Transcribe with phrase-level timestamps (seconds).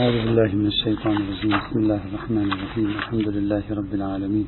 [0.00, 1.52] أعوذ بالله من الشيطان الرجيم.
[1.60, 2.86] بسم الله الرحمن الرحيم.
[2.86, 4.46] الحمد لله رب العالمين.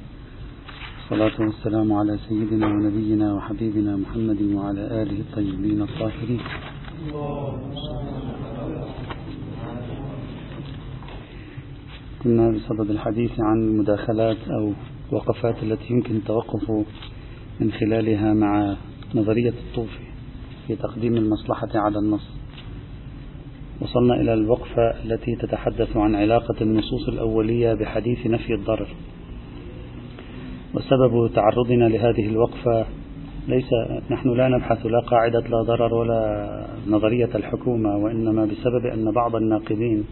[1.10, 6.40] والصلاة والسلام على سيدنا ونبينا وحبيبنا محمد وعلى آله الطيبين الطاهرين.
[12.22, 14.72] كنا بصدد الحديث عن المداخلات أو
[15.10, 16.70] الوقفات التي يمكن التوقف
[17.60, 18.76] من خلالها مع
[19.14, 20.04] نظرية الطوفي
[20.66, 22.41] في تقديم المصلحة على النص.
[23.80, 28.88] وصلنا إلى الوقفة التي تتحدث عن علاقة النصوص الأولية بحديث نفي الضرر.
[30.74, 32.86] وسبب تعرضنا لهذه الوقفة
[33.48, 33.70] ليس
[34.10, 40.04] نحن لا نبحث لا قاعدة لا ضرر ولا نظرية الحكومة وإنما بسبب أن بعض الناقدين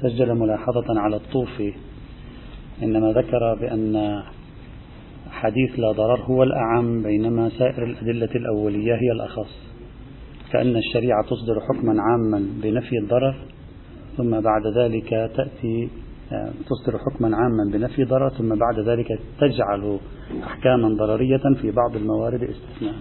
[0.00, 1.72] سجل ملاحظة على الطوفي
[2.82, 4.22] إنما ذكر بأن
[5.30, 9.71] حديث لا ضرر هو الأعم بينما سائر الأدلة الأولية هي الأخص.
[10.52, 13.34] كأن الشريعة تصدر حكما عاما بنفي الضرر
[14.16, 15.88] ثم بعد ذلك تأتي
[16.32, 19.98] آه، تصدر حكما عاما بنفي ضرر ثم بعد ذلك تجعل
[20.44, 22.94] أحكاما ضررية في بعض الموارد استثناء.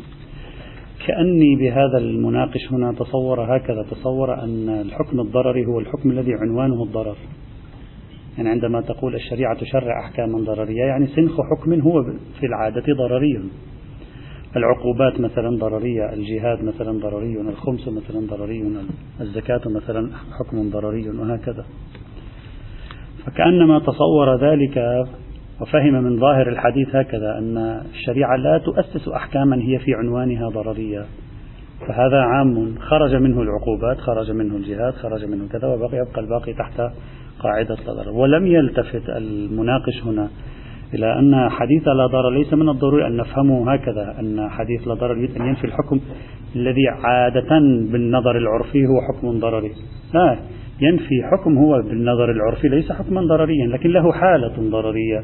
[1.08, 7.18] كأني بهذا المناقش هنا تصور هكذا تصور أن الحكم الضرري هو الحكم الذي عنوانه الضرر.
[8.38, 12.04] يعني عندما تقول الشريعة تشرع أحكاما ضررية يعني سنخ حكم هو
[12.40, 13.42] في العادة ضرري.
[14.56, 18.64] العقوبات مثلا ضررية الجهاد مثلا ضرري الخمس مثلا ضرري
[19.22, 21.66] الزكاة مثلا حكم ضرري وهكذا.
[23.26, 25.06] فكأنما تصور ذلك
[25.62, 31.06] وفهم من ظاهر الحديث هكذا أن الشريعة لا تؤسس أحكاما هي في عنوانها ضررية.
[31.88, 36.82] فهذا عام خرج منه العقوبات خرج منه الجهاد خرج منه كذا وبقي يبقى الباقي تحت
[37.40, 38.10] قاعدة الضرر.
[38.10, 40.30] ولم يلتفت المناقش هنا.
[40.94, 45.18] إلى أن حديث لا ضرر ليس من الضروري أن نفهمه هكذا أن حديث لا ضرر
[45.18, 46.00] يريد أن ينفي الحكم.
[46.56, 47.60] الذي عادة
[47.92, 49.72] بالنظر العرفي هو حكم ضرري.
[50.14, 50.38] لا
[50.82, 55.24] ينفي حكم هو بالنظر العرفي ليس حكما ضرريا لكن له حالة ضررية.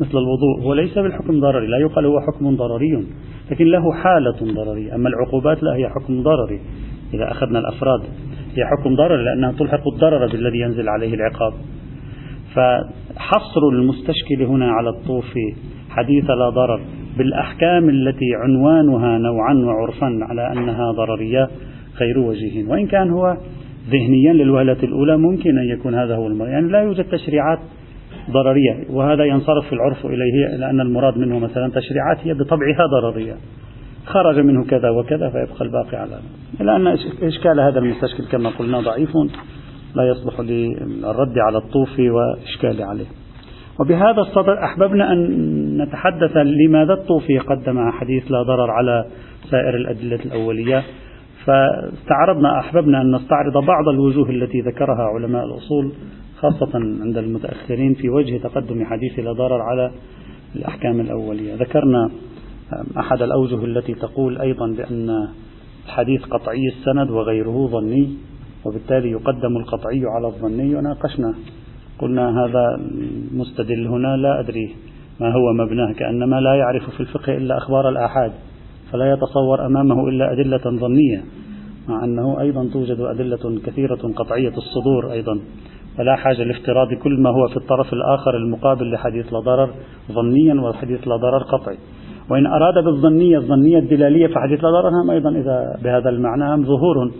[0.00, 3.06] مثل الوضوء هو ليس بالحكم ضرري لا يقال هو حكم ضرري
[3.50, 4.94] لكن له حالة ضررية.
[4.94, 6.60] أما العقوبات لا هي حكم ضرري.
[7.14, 8.00] إذا أخذنا الأفراد
[8.56, 11.52] هي حكم ضرر لأنها تلحق الضرر بالذي ينزل عليه العقاب.
[12.54, 15.54] فحصر المستشكل هنا على الطوفي
[15.90, 16.80] حديث لا ضرر
[17.18, 21.48] بالأحكام التي عنوانها نوعا وعرفا على أنها ضررية
[22.00, 22.68] غير وجيه.
[22.68, 23.36] وإن كان هو
[23.90, 27.58] ذهنيا للوهلة الأولى ممكن أن يكون هذا هو المراد يعني لا يوجد تشريعات
[28.30, 33.34] ضررية وهذا ينصرف العرف إليه لأن المراد منه مثلا تشريعات هي بطبعها ضررية.
[34.06, 36.20] خرج منه كذا وكذا فيبقى الباقي على
[36.60, 36.86] أن
[37.22, 39.10] إشكال هذا المستشكل كما قلنا ضعيف.
[39.94, 43.06] لا يصلح للرد على الطوفي وإشكال عليه.
[43.80, 49.04] وبهذا الصدد أحببنا أن نتحدث لماذا الطوفي قدم حديث لا ضرر على
[49.50, 50.82] سائر الأدلة الأولية.
[51.44, 55.92] فاستعرضنا أحببنا أن نستعرض بعض الوجوه التي ذكرها علماء الأصول
[56.40, 59.90] خاصة عند المتأخرين في وجه تقدم حديث لا ضرر على
[60.56, 61.54] الأحكام الأولية.
[61.54, 62.10] ذكرنا
[62.98, 65.28] أحد الأوجه التي تقول أيضا بأن
[65.86, 68.08] الحديث قطعي السند وغيره ظني.
[68.64, 70.76] وبالتالي يقدم القطعي على الظني.
[70.76, 71.34] وناقشنا
[71.98, 72.80] قلنا هذا
[73.32, 74.74] المستدل هنا لا أدري
[75.20, 78.32] ما هو مبناه كأنما لا يعرف في الفقه إلا أخبار الآحاد
[78.92, 81.24] فلا يتصور أمامه إلا أدلة ظنية
[81.88, 85.40] مع أنه أيضا توجد أدلة كثيرة قطعية الصدور أيضا.
[85.98, 89.70] فلا حاجة لافتراض كل ما هو في الطرف الآخر المقابل لحديث لا ضرر
[90.12, 91.76] ظنيا وحديث لا ضرر قطعي.
[92.30, 97.10] وإن أراد بالظنية الظنية الدلالية فحديث لا ضرر هم أيضا إذا بهذا المعنى هم ظهور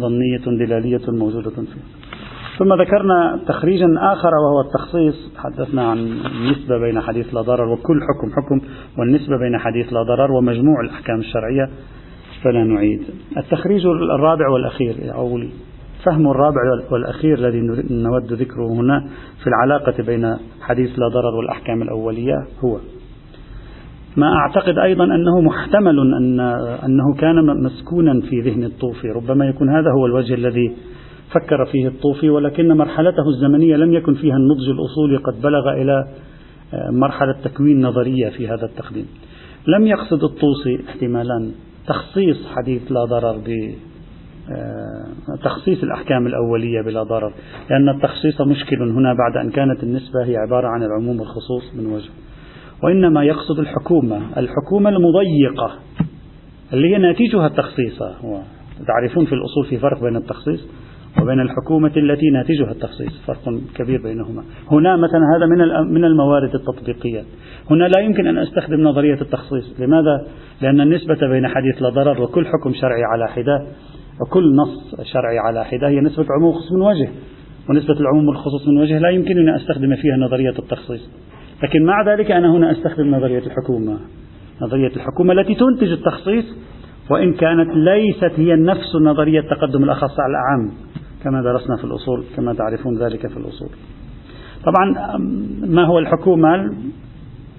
[0.00, 1.82] ظنية دلالية موجودة فيه
[2.58, 5.32] ثم ذكرنا تخريجا آخر وهو التخصيص.
[5.34, 8.60] تحدثنا عن النسبة بين حديث لا ضرر وكل حكم حكم
[8.98, 11.70] والنسبة بين حديث لا ضرر ومجموع الأحكام الشرعية
[12.42, 13.02] فلا نعيد.
[13.36, 16.60] التخريج الرابع والأخير أو الفهم الرابع
[16.90, 17.60] والأخير الذي
[17.90, 19.08] نود ذكره هنا
[19.42, 22.78] في العلاقة بين حديث لا ضرر والأحكام الأولية هو
[24.16, 26.40] ما أعتقد أيضا أنه محتمل أن
[26.84, 29.08] أنه كان مسكونا في ذهن الطوفي.
[29.08, 30.72] ربما يكون هذا هو الوجه الذي
[31.30, 36.06] فكر فيه الطوفي ولكن مرحلته الزمنية لم يكن فيها النضج الأصولي قد بلغ إلى
[36.74, 39.06] آه، مرحلة تكوين نظرية في هذا التقديم.
[39.68, 41.50] لم يقصد الطوسي احتمالا
[41.86, 43.74] تخصيص حديث لا ضرر ب
[44.50, 47.32] آه، تخصيص الأحكام الأولية بلا ضرر
[47.70, 52.10] لأن التخصيص مشكل هنا بعد أن كانت النسبة هي عبارة عن العموم والخصوص من وجه.
[52.82, 55.70] وإنما يقصد الحكومة الحكومة المضيقة
[56.72, 57.98] اللي هي ناتجها التخصيص.
[58.86, 60.66] تعرفون في الأصول في فرق بين التخصيص
[61.22, 64.44] وبين الحكومة التي ناتجها التخصيص فرق كبير بينهما.
[64.70, 67.22] هنا مثلا هذا من من الموارد التطبيقية.
[67.70, 69.80] هنا لا يمكن أن أستخدم نظرية التخصيص.
[69.80, 70.26] لماذا؟
[70.62, 73.66] لأن النسبة بين حديث لا ضرر وكل حكم شرعي على حدة
[74.20, 77.08] وكل نص شرعي على حدة هي نسبة عموم خصم من وجه.
[77.70, 81.10] ونسبة العموم والخصوص من وجه لا يمكنني أن أستخدم فيها نظرية التخصيص.
[81.62, 83.98] لكن مع ذلك أنا هنا أستخدم نظرية الحكومة.
[84.62, 86.44] نظرية الحكومة التي تنتج التخصيص
[87.10, 90.72] وإن كانت ليست هي نفس نظرية تقدم الأخص على الأعم
[91.24, 93.68] كما درسنا في الأصول كما تعرفون ذلك في الأصول.
[94.64, 95.16] طبعا
[95.66, 96.72] ما هو الحكومة؟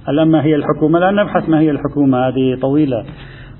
[0.09, 3.05] الآن ما هي الحكومة؟ لا نبحث ما هي الحكومة هذه طويلة.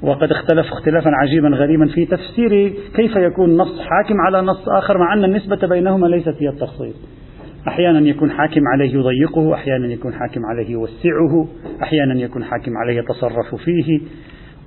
[0.01, 5.13] وقد اختلف اختلافا عجيبا غريبا في تفسير كيف يكون نص حاكم على نص آخر مع
[5.13, 6.95] أن النسبة بينهما ليست هي التخصيص.
[7.67, 11.47] أحيانا يكون حاكم عليه يضيقه أحيانا يكون حاكم عليه يوسعه
[11.83, 13.99] أحيانا يكون حاكم عليه يتصرف فيه.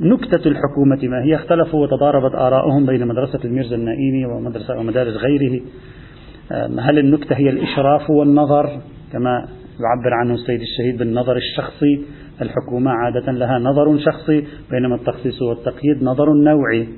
[0.00, 5.60] نكتة الحكومة ما هي؟ اختلفوا وتضاربت آراؤهم بين مدرسة الميرزا النائيني ومدرسة ومدارس غيره.
[6.80, 8.66] هل النكتة هي الإشراف والنظر؟
[9.12, 9.48] كما
[9.80, 12.04] يعبر عنه السيد الشهيد بالنظر الشخصي.
[12.42, 16.88] الحكومة عادة لها نظر شخصي بينما التخصيص والتقييد نظر نوعي.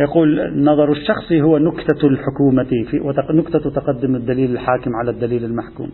[0.00, 5.90] يقول النظر الشخصي هو نكتة الحكومة في نكتة تقدم الدليل الحاكم على الدليل المحكوم.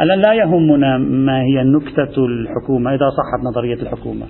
[0.00, 4.26] الآن لا يهمنا ما هي نكتة الحكومة إذا صحت نظرية الحكومة.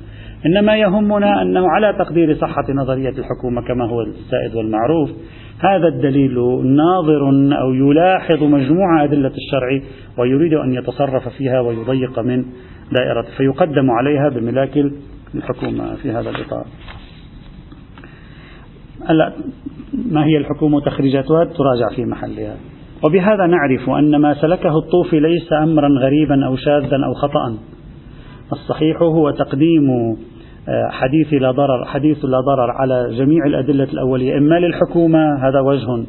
[0.46, 5.10] إنما يهمنا أنه على تقدير صحة نظرية الحكومة كما هو السائد والمعروف
[5.58, 6.34] هذا الدليل
[6.64, 7.28] ناظر
[7.60, 9.80] أو يلاحظ مجموعة أدلة الشرع
[10.18, 12.44] ويريد أن يتصرف فيها ويضيق من
[12.92, 14.84] دائرة فيقدم عليها بملاك
[15.34, 16.64] الحكومة في هذا الإطار.
[20.10, 22.56] ما هي الحكومة وتخريجاتها تراجع في محلها.
[23.04, 27.56] وبهذا نعرف أن ما سلكه الطوفي ليس أمرا غريبا أو شاذا أو خطأ
[28.52, 30.16] الصحيح هو تقديم
[30.68, 34.38] آه، حديث لا ضرر حديث لا ضرر على جميع الأدلة الأولية.
[34.38, 36.06] إما للحكومة هذا وجه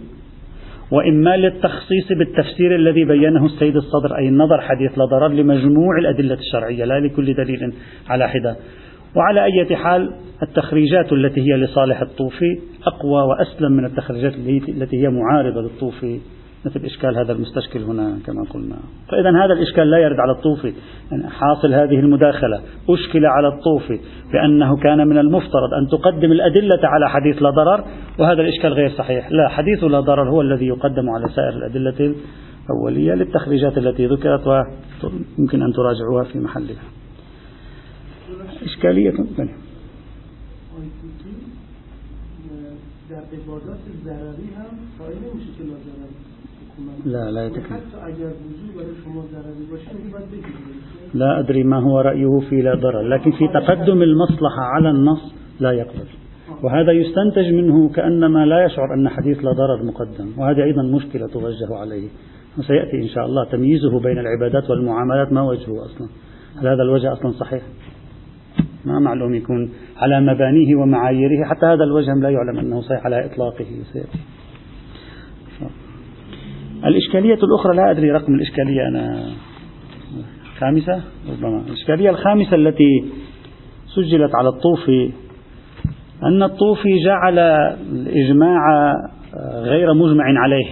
[0.92, 6.86] وإما للتخصيص بالتفسير الذي بينه السيد الصدر أي النظر حديث لا ضرر لمجموع الأدلة الشرعية
[6.86, 7.74] لا لكل دليل
[8.10, 8.56] على حدة.
[9.15, 10.13] وعلى أي حال
[10.44, 14.33] التخريجات التي هي لصالح الطوفي أقوى وأسلم من التخريجات
[14.69, 16.19] التي هي معارضة للطوفي
[16.65, 18.75] مثل إشكال هذا المستشكل هنا كما قلنا.
[19.09, 20.74] فإذا هذا الإشكال لا يرد على الطوفي.
[21.12, 24.00] يعني حاصل هذه المداخلة أشكل على الطوفي
[24.33, 27.83] بأنه كان من المفترض أن تقدم الأدلة على حديث لا ضرر
[28.19, 29.31] وهذا الإشكال غير صحيح.
[29.31, 32.15] لا حديث لا ضرر هو الذي يقدم على سائر الأدلة
[32.69, 36.96] الأولية للتخريجات التي ذكرت ويمكن أن تراجعوها في محلها.
[38.63, 39.13] إشكالية
[45.33, 45.63] نمیشه که
[47.06, 47.80] لا لا يتكلم.
[51.13, 55.71] لا أدري ما هو رأيه في لا ضرر لكن في تقدم المصلحة على النص لا
[55.71, 56.07] يقبل.
[56.63, 61.75] وهذا يستنتج منه كأنما لا يشعر أن حديث لا ضرر مقدم وهذه أيضا مشكلة توجه
[61.75, 62.07] عليه.
[62.57, 66.07] وسيأتي إن شاء الله تمييزه بين العبادات والمعاملات ما وجهه أصلا؟
[66.60, 67.63] هل هذا الوجه أصلا صحيح؟
[68.88, 73.66] ما معلوم يكون على مبانيه ومعاييره حتى هذا الوجه لا يعلم أنه صحيح على إطلاقه.
[73.94, 74.19] سيأتي
[76.86, 79.30] الإشكالية الأخرى لا أدري رقم الإشكالية أنا.
[80.60, 81.62] خامسة؟ ربما.
[81.68, 83.06] الإشكالية الخامسة التي
[83.95, 85.12] سجلت على الطوفي
[86.24, 87.39] أن الطوفي جعل
[87.92, 88.60] الإجماع
[89.56, 90.68] غير مجمع عليه.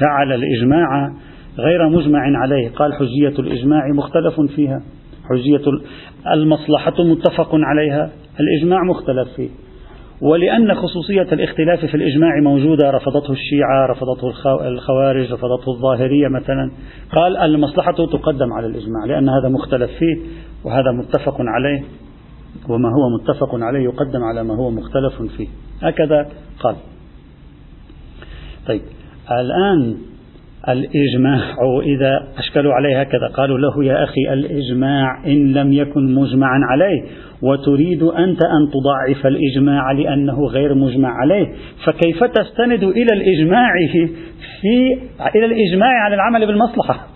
[0.00, 1.12] جعل الإجماع
[1.58, 2.68] غير مجمع عليه.
[2.68, 4.82] قال حجية الإجماع مختلف فيها.
[5.30, 5.62] حجية
[6.26, 9.48] المصلحة متفق عليها الإجماع مختلف فيه.
[10.22, 14.28] ولأن خصوصية الاختلاف في الإجماع موجودة رفضته الشيعة رفضته
[14.68, 16.70] الخوارج رفضته الظاهرية مثلا.
[17.12, 20.16] قال المصلحة تقدم على الإجماع لأن هذا مختلف فيه
[20.64, 21.82] وهذا متفق عليه.
[22.68, 25.48] وما هو متفق عليه يقدم على ما هو مختلف فيه.
[25.82, 26.28] هكذا
[26.60, 26.76] قال.
[28.66, 28.82] طيب
[29.30, 29.96] الآن
[30.68, 37.02] الإجماع إذا أشكلوا عليه هكذا قالوا له يا أخي الإجماع إن لم يكن مجمعا عليه
[37.42, 41.46] وتريد أنت أن تضعف الإجماع لأنه غير مجمع عليه
[41.86, 43.70] فكيف تستند إلى الإجماع
[44.60, 44.98] في
[45.36, 47.06] إلى الإجماع على العمل بالمصلحة؟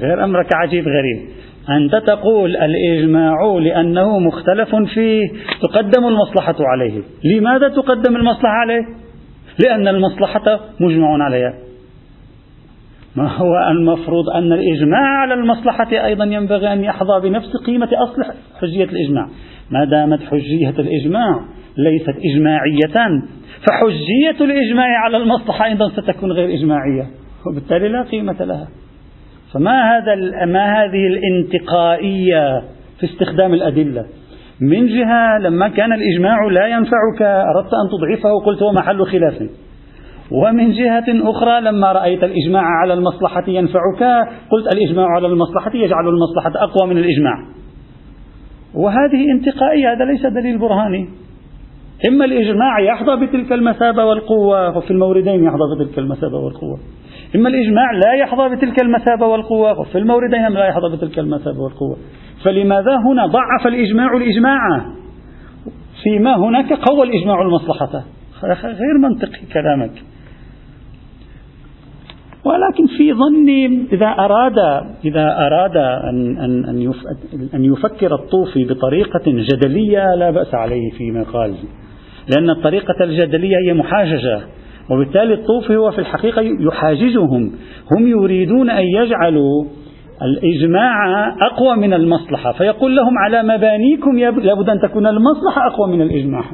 [0.00, 1.28] غير أمرك عجيب غريب.
[1.68, 5.28] أنت تقول الإجماع لأنه مختلف فيه
[5.62, 7.02] تقدم المصلحة عليه.
[7.24, 8.82] لماذا تقدم المصلحة عليه؟
[9.58, 11.54] لأن المصلحة مجمع عليها.
[13.16, 18.22] ما هو المفروض أن الإجماع على المصلحة أيضا ينبغي أن يحظى بنفس قيمة أصل
[18.60, 19.28] حجية الإجماع.
[19.70, 21.44] ما دامت حجية الإجماع
[21.76, 23.20] ليست إجماعية
[23.66, 27.06] فحجية الإجماع على المصلحة أيضا ستكون غير إجماعية
[27.46, 28.68] وبالتالي لا قيمة لها.
[29.52, 30.14] فما هذا
[30.46, 32.60] ما هذه الانتقائية
[33.00, 34.06] في استخدام الأدلة؟
[34.60, 39.42] من جهة لما كان الإجماع لا ينفعك أردت أن تضعفه قلت هو محل خلاف.
[40.30, 46.52] ومن جهة أخرى لما رأيت الإجماع على المصلحة ينفعك قلت الإجماع على المصلحة يجعل المصلحة
[46.56, 47.34] أقوى من الإجماع.
[48.74, 51.08] وهذه انتقائية هذا ليس دليل برهاني.
[52.08, 56.78] إما الإجماع يحظى بتلك المثابة والقوة وفي الموردين يحظى بتلك المثابة والقوة.
[57.36, 61.96] إما الإجماع لا يحظى بتلك المثابة والقوة وفي الموردين لا يحظى بتلك المثابة والقوة.
[62.44, 64.86] فلماذا هنا ضعف الإجماع الإجماع؟
[66.02, 68.04] فيما هناك قوى الإجماع المصلحة.
[68.64, 69.92] غير منطقي كلامك.
[72.44, 74.58] ولكن في ظني إذا أراد
[75.04, 76.84] إذا أراد أن أن
[77.54, 81.54] أن يفكر الطوفي بطريقة جدلية لا بأس عليه فيما قال.
[82.28, 84.40] لأن الطريقة الجدلية هي محاججة.
[84.90, 87.52] وبالتالي الطوفي هو في الحقيقة يحاججهم.
[87.92, 89.64] هم يريدون أن يجعلوا
[90.22, 92.52] الإجماع أقوى من المصلحة.
[92.52, 96.44] فيقول لهم على مبانيكم لابد أن تكون المصلحة أقوى من الإجماع.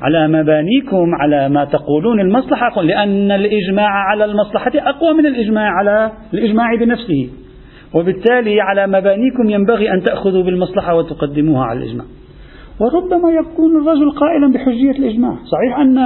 [0.00, 6.12] على مبانيكم على ما تقولون المصلحة أقوى لأن الإجماع على المصلحة أقوى من الإجماع على
[6.34, 7.30] الإجماع بنفسه.
[7.94, 12.06] وبالتالي على مبانيكم ينبغي أن تأخذوا بالمصلحة وتقدموها على الإجماع.
[12.80, 15.32] وربما يكون الرجل قائلا بحجية الإجماع.
[15.32, 15.98] صحيح أن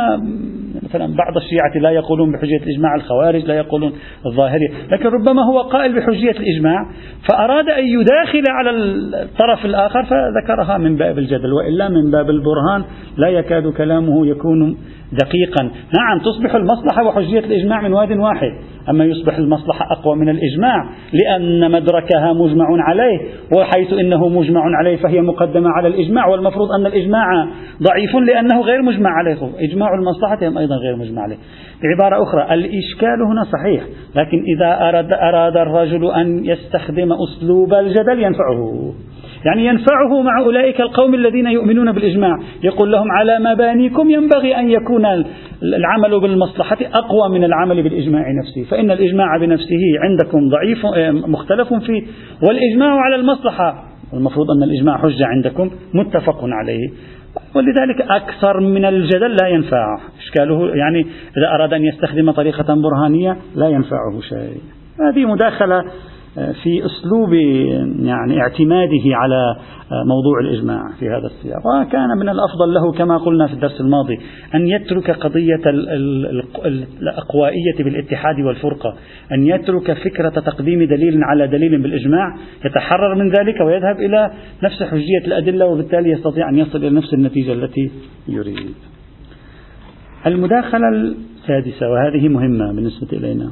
[0.88, 3.92] مثلا بعض الشيعة لا يقولون بحجية الإجماع الخوارج لا يقولون
[4.26, 4.68] الظاهرية.
[4.92, 6.86] لكن ربما هو قائل بحجية الإجماع
[7.28, 12.84] فأراد أن يداخل على الطرف الآخر فذكرها من باب الجدل وإلا من باب البرهان
[13.16, 14.76] لا يكاد كلامه يكون
[15.12, 15.62] دقيقا.
[15.98, 18.50] نعم تصبح المصلحة وحجية الإجماع من واد واحد
[18.90, 23.18] أما يصبح المصلحة أقوى من الإجماع لأن مدركها مجمع عليه
[23.56, 27.48] وحيث إنه مجمع عليه فهي مقدمة على الإجماع والمفروض أن الإجماع
[27.82, 29.36] ضعيف لأنه غير مجمع عليه.
[29.58, 31.36] إجماع المصلحة هم غير مجمع عليه.
[31.82, 33.82] بعبارة أخرى الإشكال هنا صحيح
[34.14, 38.92] لكن إذا أراد, أراد الرجل أن يستخدم أسلوب الجدل ينفعه.
[39.44, 45.06] يعني ينفعه مع أولئك القوم الذين يؤمنون بالإجماع يقول لهم على مبانيكم ينبغي أن يكون
[45.62, 52.02] العمل بالمصلحة أقوى من العمل بالإجماع نفسه فإن الإجماع بنفسه عندكم ضعيف آه، مختلف فيه.
[52.42, 56.88] والإجماع على المصلحة المفروض أن الإجماع حجة عندكم متفق عليه.
[57.54, 61.00] ولذلك أكثر من الجدل لا ينفع إشكاله يعني
[61.36, 64.60] إذا أراد أن يستخدم طريقة برهانية لا ينفعه شيء.
[65.00, 65.84] هذه مداخلة
[66.36, 67.32] في أسلوب
[68.02, 69.56] يعني اعتماده على
[69.90, 71.62] موضوع الإجماع في هذا السياق.
[71.66, 74.18] وكان من الأفضل له كما قلنا في الدرس الماضي
[74.54, 75.60] أن يترك قضية
[77.00, 78.94] الأقوائية بالاتحاد والفرقة
[79.32, 84.30] أن يترك فكرة تقديم دليل على دليل بالإجماع يتحرر من ذلك ويذهب إلى
[84.64, 87.90] نفس حجية الأدلة وبالتالي يستطيع أن يصل إلى نفس النتيجة التي
[88.28, 88.74] يريد.
[90.26, 93.50] المداخلة السادسة وهذه مهمة بالنسبة إلينا.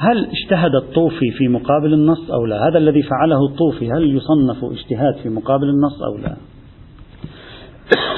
[0.00, 5.14] هل اجتهد الطوفي في مقابل النص أو لا؟ هذا الذي فعله الطوفي هل يصنف اجتهاد
[5.22, 6.36] في مقابل النص أو لا؟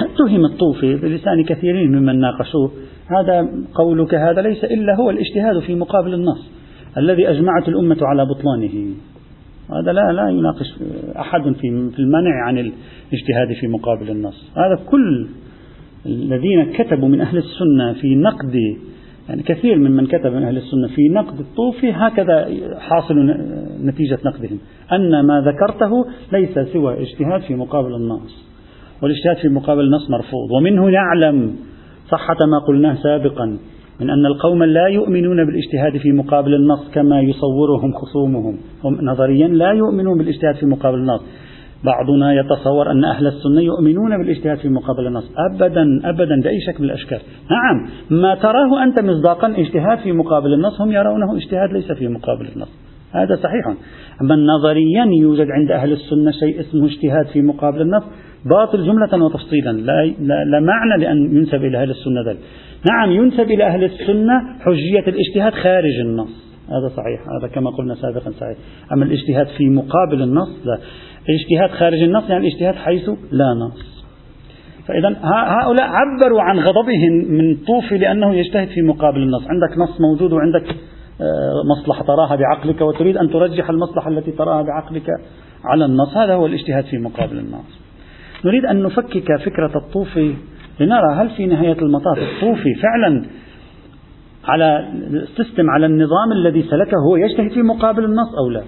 [0.05, 2.71] اتهم الطوفي بلسان كثيرين ممن ناقشوه.
[3.07, 6.51] هذا قولك هذا ليس إلا هو الاجتهاد في مقابل النص
[6.99, 8.95] الذي أجمعت الأمة على بطلانه.
[9.71, 10.75] هذا لا لا يناقش
[11.19, 14.51] أحد في في المنع عن الاجتهاد في مقابل النص.
[14.57, 15.27] هذا كل
[16.07, 18.57] الذين كتبوا من أهل السنة في نقد
[19.29, 22.49] يعني كثير ممن كتب من أهل السنة في نقد الطوفي هكذا
[22.79, 23.15] حاصل
[23.85, 24.59] نتيجة نقدهم.
[24.93, 28.45] أن ما ذكرته ليس سوى اجتهاد في مقابل النص
[29.03, 30.51] والاجتهاد في مقابل النص مرفوض.
[30.51, 31.55] ومنه نعلم
[32.09, 33.59] صحة ما قلناه سابقا
[34.01, 38.57] من أن القوم لا يؤمنون بالاجتهاد في مقابل النص كما يصورهم خصومهم.
[38.85, 41.21] هم نظريا لا يؤمنون بالاجتهاد في مقابل النص.
[41.85, 45.31] بعضنا يتصور أن أهل السنة يؤمنون بالاجتهاد في مقابل النص.
[45.51, 47.19] أبدا أبدا بأي شكل من الأشكال.
[47.51, 52.49] نعم ما تراه أنت مصداقا اجتهاد في مقابل النص هم يرونه اجتهاد ليس في مقابل
[52.57, 52.69] النص.
[53.13, 53.67] هذا صحيح.
[54.21, 58.03] أما نظريا يوجد عند أهل السنة شيء اسمه اجتهاد في مقابل النص
[58.51, 59.73] باطل جملة وتفصيلا.
[59.73, 62.39] لا, لا, لا معنى لأن ينسب إلى أهل السنة ذلك.
[62.91, 66.53] نعم ينسب إلى أهل السنة حجية الاجتهاد خارج النص.
[66.69, 67.21] هذا صحيح.
[67.21, 68.57] هذا كما قلنا سابقا صحيح.
[68.93, 70.79] أما الاجتهاد في مقابل النص لا.
[71.29, 74.05] اجتهاد خارج النص يعني اجتهاد حيث لا نص.
[74.89, 79.43] فإذا هؤلاء عبروا عن غضبهم من طوفي لأنه يجتهد في مقابل النص.
[79.43, 80.77] عندك نص موجود وعندك
[81.21, 85.07] آه، مصلحة تراها بعقلك وتريد أن ترجح المصلحة التي تراها بعقلك
[85.65, 86.17] على النص.
[86.17, 87.81] هذا هو الاجتهاد في مقابل النص.
[88.45, 90.35] نريد أن نفكك فكرة الطوفي
[90.81, 93.25] لنرى هل في نهاية المطاف الطوفي فعلا
[94.45, 98.63] على السيستم على النظام الذي سلكه هو يجتهد في مقابل النص أو لا.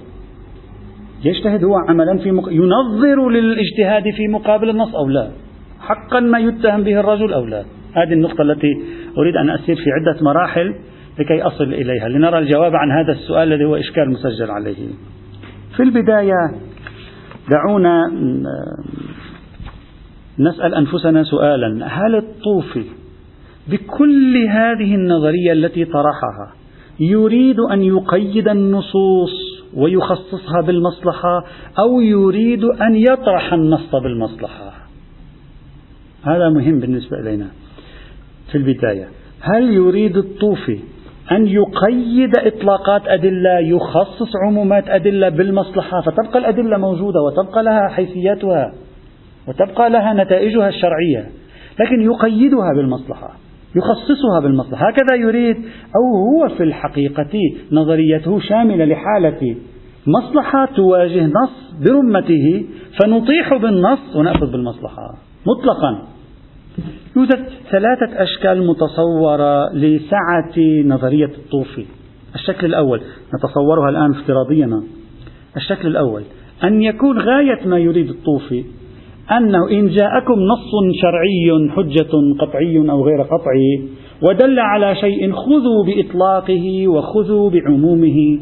[1.24, 2.48] يجتهد هو عملا في مق...
[2.52, 5.30] ينظر للاجتهاد في مقابل النص أو لا؟
[5.80, 8.72] حقا ما يتهم به الرجل أو لا؟ هذه النقطة التي
[9.18, 10.74] أريد أن أسير في عدة مراحل
[11.18, 14.88] لكي أصل إليها لنرى الجواب عن هذا السؤال الذي هو إشكال مسجل عليه.
[15.76, 16.50] في البداية
[17.50, 18.10] دعونا
[20.38, 21.86] نسأل أنفسنا سؤالا.
[21.86, 22.84] هل الطوفي
[23.68, 26.52] بكل هذه النظرية التي طرحها
[27.00, 31.44] يريد أن يقيد النصوص ويخصصها بالمصلحة
[31.78, 34.72] أو يريد أن يطرح النص بالمصلحة.
[36.24, 37.46] هذا مهم بالنسبة إلينا
[38.52, 39.08] في البداية.
[39.40, 40.78] هل يريد الطوفي
[41.32, 48.72] أن يقيد إطلاقات أدلة يخصص عمومات أدلة بالمصلحة فتبقى الأدلة موجودة وتبقى لها حيثياتها
[49.48, 51.30] وتبقى لها نتائجها الشرعية
[51.80, 53.30] لكن يقيدها بالمصلحة.
[53.76, 54.88] يخصصها بالمصلحة.
[54.88, 55.56] هكذا يريد
[55.96, 57.30] أو هو في الحقيقة
[57.72, 59.56] نظريته شاملة لحالة
[60.06, 62.64] مصلحة تواجه نص برمته
[63.00, 65.14] فنطيح بالنص ونأخذ بالمصلحة.
[65.46, 66.06] مطلقا.
[67.16, 71.84] يوجد ثلاثة أشكال متصورة لسعة نظرية الطوفي
[72.34, 73.00] الشكل الأول
[73.34, 74.82] نتصورها الآن افتراضيا.
[75.56, 76.22] الشكل الأول
[76.64, 78.64] أن يكون غاية ما يريد الطوفي
[79.30, 83.82] أنه إن جاءكم نص شرعي حجة قطعي أو غير قطعي
[84.22, 88.38] ودل على شيء خذوا بإطلاقه وخذوا بعمومه.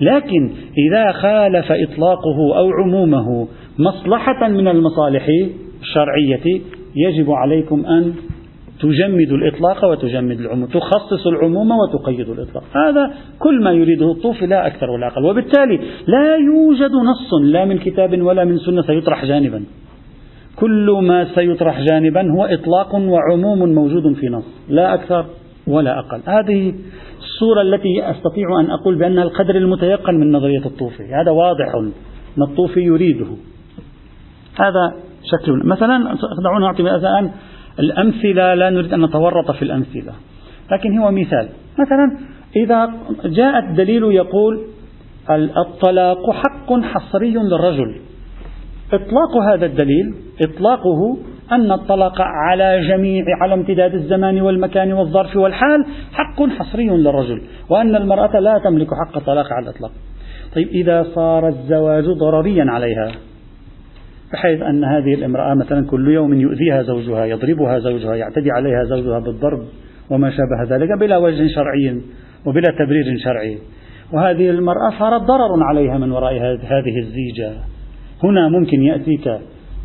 [0.00, 0.50] لكن
[0.88, 5.26] إذا خالف إطلاقه أو عمومه مصلحة من المصالح
[5.80, 6.60] الشرعية
[6.96, 8.14] يجب عليكم أن
[8.80, 12.64] تجمدوا الإطلاق وتجمد العموم تخصص العموم وتقيد الإطلاق.
[12.72, 15.24] هذا كل ما يريده الطوفي لا أكثر ولا أقل.
[15.24, 15.76] وبالتالي
[16.06, 19.64] لا يوجد نص لا من كتاب ولا من سنة سيطرح جانبا.
[20.56, 24.44] كل ما سيطرح جانبا هو إطلاق وعموم موجود في نص.
[24.68, 25.26] لا أكثر
[25.66, 26.20] ولا أقل.
[26.26, 26.74] هذه
[27.18, 31.14] الصورة التي أستطيع أن أقول بأنها القدر المتيقن من نظرية الطوفي.
[31.14, 31.74] هذا واضح
[32.36, 33.26] أن الطوفي يريده.
[34.60, 34.94] هذا
[35.24, 35.66] شكل.
[35.66, 37.30] مثلا دعونا نعطي مثلا
[37.78, 40.12] الأمثلة لا نريد أن نتورط في الأمثلة.
[40.72, 41.48] لكن هو مثال.
[41.78, 42.18] مثلا
[42.56, 42.90] إذا
[43.24, 44.66] جاء الدليل يقول
[45.30, 48.00] الطلاق حق حصري للرجل.
[48.92, 51.18] إطلاق هذا الدليل إطلاقه
[51.52, 58.40] أن الطلاق على جميع على امتداد الزمان والمكان والظرف والحال حق حصري للرجل وأن المرأة
[58.40, 59.90] لا تملك حق الطلاق على الإطلاق.
[60.54, 63.10] طيب إذا صار الزواج ضرريا عليها
[64.32, 69.60] بحيث أن هذه الامرأة مثلا كل يوم يؤذيها زوجها يضربها زوجها يعتدي عليها زوجها بالضرب
[70.10, 72.00] وما شابه ذلك بلا وجه شرعي
[72.46, 73.58] وبلا تبرير شرعي.
[74.12, 77.52] وهذه المرأة صارت ضرر عليها من وراء هذه الزيجة.
[78.24, 79.38] هنا ممكن يأتيك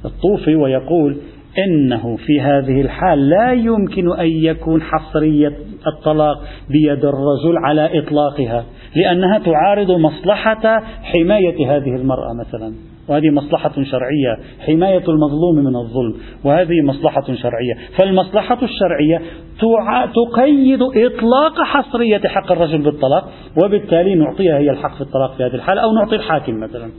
[0.05, 1.17] الطوفي ويقول
[1.57, 5.53] إنه في هذه الحال لا يمكن أن يكون حصرية
[5.87, 8.65] الطلاق بيد الرجل على إطلاقها
[8.95, 12.73] لأنها تعارض مصلحة حماية هذه المرأة مثلا
[13.07, 17.73] وهذه مصلحة شرعية حماية المظلوم من الظلم وهذه مصلحة شرعية.
[17.99, 19.21] فالمصلحة الشرعية
[20.05, 23.29] تقيد إطلاق حصرية حق الرجل بالطلاق
[23.63, 26.89] وبالتالي نعطيها هي الحق في الطلاق في هذه الحالة أو نعطي الحاكم مثلا.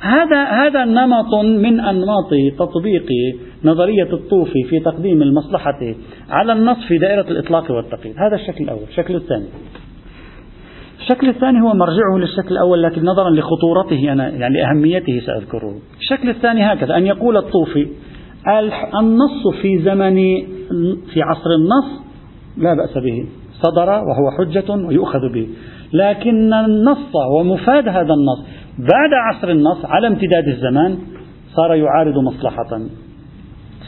[0.00, 3.06] هذا هذا نمط من أنماط تطبيق
[3.64, 5.94] نظرية الطوفي في تقديم المصلحة
[6.30, 9.46] على النص في دائرة الإطلاق والتقييد، هذا الشكل الأول، الشكل الثاني.
[11.00, 15.74] الشكل الثاني هو مرجعه للشكل الأول لكن نظرا لخطورته أنا يعني لاهميته سأذكره.
[16.00, 16.96] الشكل الثاني هكذا.
[16.96, 17.88] أن يقول الطوفي
[19.00, 20.16] النص في زمن
[21.12, 22.02] في عصر النص
[22.56, 25.48] لا بأس به، صدر وهو حجة ويؤخذ به،
[25.92, 28.46] لكن النص ومفاد هذا النص
[28.78, 30.98] بعد عصر النص على امتداد الزمان
[31.56, 32.80] صار يعارض مصلحة.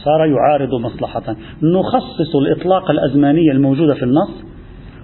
[0.03, 1.35] صار يعارض مصلحة.
[1.63, 4.43] نخصص الإطلاق الأزماني الموجود في النص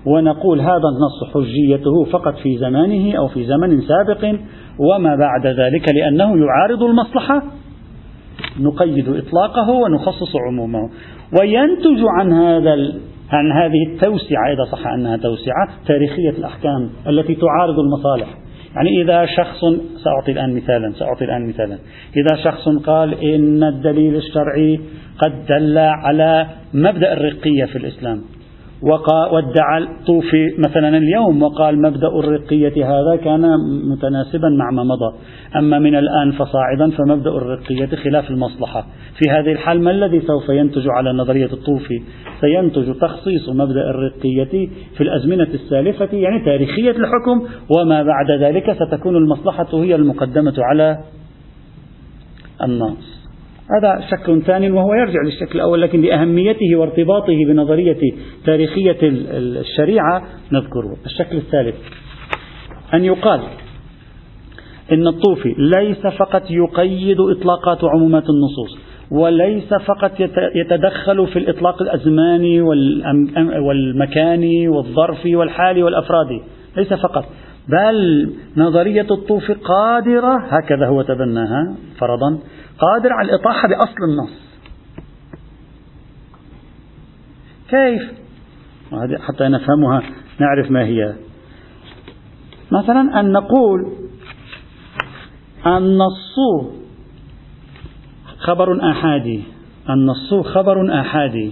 [0.05, 4.25] ونقول هذا النص حجيته فقط في زمانه أو في زمن سابق
[4.79, 7.43] وما بعد ذلك لأنه يعارض المصلحة.
[8.59, 10.89] نقيد إطلاقه ونخصص عمومه.
[11.39, 12.73] وينتج عن هذا
[13.31, 18.46] عن هذه التوسعة إذا صح أنها توسعة تاريخية الأحكام التي تعارض المصالح.
[18.75, 19.59] يعني إذا شخص
[20.03, 21.77] سأعطي الآن مثالا سأعطي الآن مثالا.
[22.17, 24.79] إذا شخص قال إن الدليل الشرعي
[25.19, 28.21] قد دل على مبدأ الرقية في الإسلام
[28.81, 33.41] وادعى الطوفي مثلا اليوم وقال مبدأ الرقية هذا كان
[33.91, 35.15] متناسبا مع ما مضى.
[35.55, 38.85] أما من الآن فصاعدا فمبدأ الرقية خلاف المصلحة.
[39.17, 42.01] في هذه الحال ما الذي سوف ينتج على نظرية الطوفي
[42.41, 49.67] سينتج تخصيص مبدأ الرقية في الأزمنة السالفة يعني تاريخية الحكم وما بعد ذلك ستكون المصلحة
[49.73, 50.97] هي المقدمة على
[52.63, 53.16] النص
[53.75, 57.97] هذا شكل ثاني وهو يرجع للشكل الأول لكن لأهميته وارتباطه بنظرية
[58.45, 60.97] تاريخية الشريعة نذكره.
[61.05, 61.75] الشكل الثالث
[62.93, 63.41] أن يقال
[64.91, 68.77] إن الطوفي ليس فقط يقيد إطلاقات وعمومات النصوص
[69.11, 70.11] وليس فقط
[70.55, 72.61] يتدخل في الإطلاق الأزماني
[73.67, 76.41] والمكاني والظرفي والحالي والأفرادي
[76.77, 77.25] ليس فقط.
[77.69, 82.39] بل نظرية الطوفي قادرة هكذا هو تبناها فرضا
[82.79, 84.47] قادر على الإطاحة بأصل النص.
[87.69, 88.01] كيف؟
[89.21, 90.01] حتى نفهمها
[90.39, 91.15] نعرف ما هي.
[92.71, 93.93] مثلا أن نقول
[95.65, 96.35] النص
[98.37, 99.43] خبر آحادي
[99.89, 101.51] النص خبر آحادي.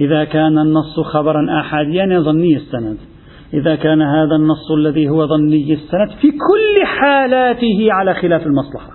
[0.00, 2.98] إذا كان النص خبرا آحاديا ظني السند.
[3.54, 8.90] إذا كان هذا النص الذي هو ظني السند في كل حالاته على خلاف المصلحة.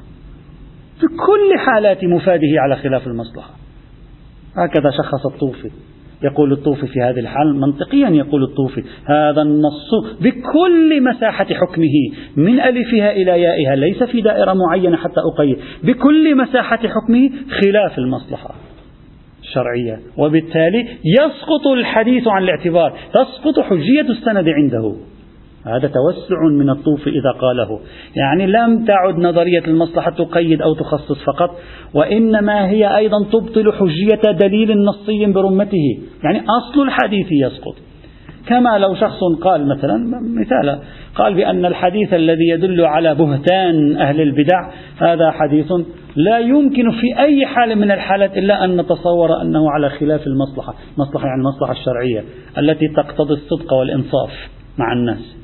[0.99, 3.51] في كل حالات مفاده على خلاف المصلحة.
[4.57, 5.69] هكذا شخص الطوفي.
[6.23, 11.93] يقول الطوفي في هذه الحال منطقيا يقول الطوفي هذا النص بكل مساحة حكمه
[12.37, 17.29] من ألفها إلى يائها ليس في دائرة معينة حتى أقيد بكل مساحة حكمه
[17.61, 18.55] خلاف المصلحة.
[19.53, 19.99] الشرعية.
[20.17, 24.95] وبالتالي يسقط الحديث عن الاعتبار تسقط حجية السند عنده.
[25.65, 27.79] هذا توسع من الطوف إذا قاله.
[28.15, 31.49] يعني لم تعد نظرية المصلحة تقيد أو تخصص فقط
[31.93, 35.99] وإنما هي أيضا تبطل حجية دليل نصي برمته.
[36.23, 37.75] يعني أصل الحديث يسقط.
[38.47, 40.79] كما لو شخص قال مثلا مثالا
[41.15, 45.73] قال بأن الحديث الذي يدل على بهتان أهل البدع هذا حديث
[46.15, 51.27] لا يمكن في أي حال من الحالات إلا أن نتصور أنه على خلاف المصلحة مصلحة
[51.27, 52.23] يعني المصلحة الشرعية
[52.57, 54.31] التي تقتضي الصدق والإنصاف
[54.77, 55.35] مع الناس.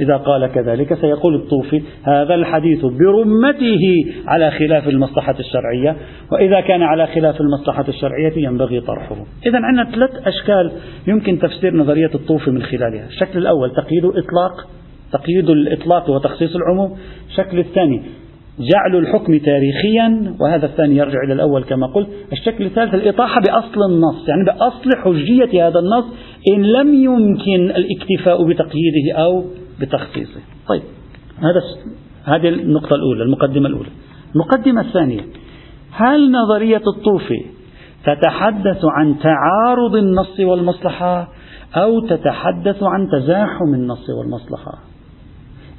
[0.00, 5.96] إذا قال كذلك سيقول الطوفي هذا الحديث برمته على خلاف المصلحة الشرعية
[6.32, 9.16] وإذا كان على خلاف المصلحة الشرعية ينبغي طرحه.
[9.46, 10.72] إذا عندنا ثلاث أشكال
[11.08, 13.06] يمكن تفسير نظرية الطوفي من خلالها.
[13.06, 14.68] الشكل الأول تقييد الإطلاق
[15.12, 16.98] تقييد الإطلاق وتخصيص العموم.
[17.28, 18.02] الشكل الثاني
[18.58, 24.28] جعل الحكم تاريخيا وهذا الثاني يرجع إلى الأول كما قلت الشكل الثالث الإطاحة بأصل النص
[24.28, 26.04] يعني بأصل حجية هذا النص
[26.48, 29.44] إن لم يمكن الاكتفاء بتقييده أو
[29.80, 30.40] بتخصيصه.
[30.68, 30.82] طيب
[31.38, 31.62] هذا
[32.24, 33.88] هذه النقطة الأولى المقدمة الأولى.
[34.34, 35.20] المقدمة الثانية
[35.92, 37.44] هل نظرية الطوفي
[38.04, 41.28] تتحدث عن تعارض النص والمصلحة
[41.76, 44.95] أو تتحدث عن تزاحم النص والمصلحة؟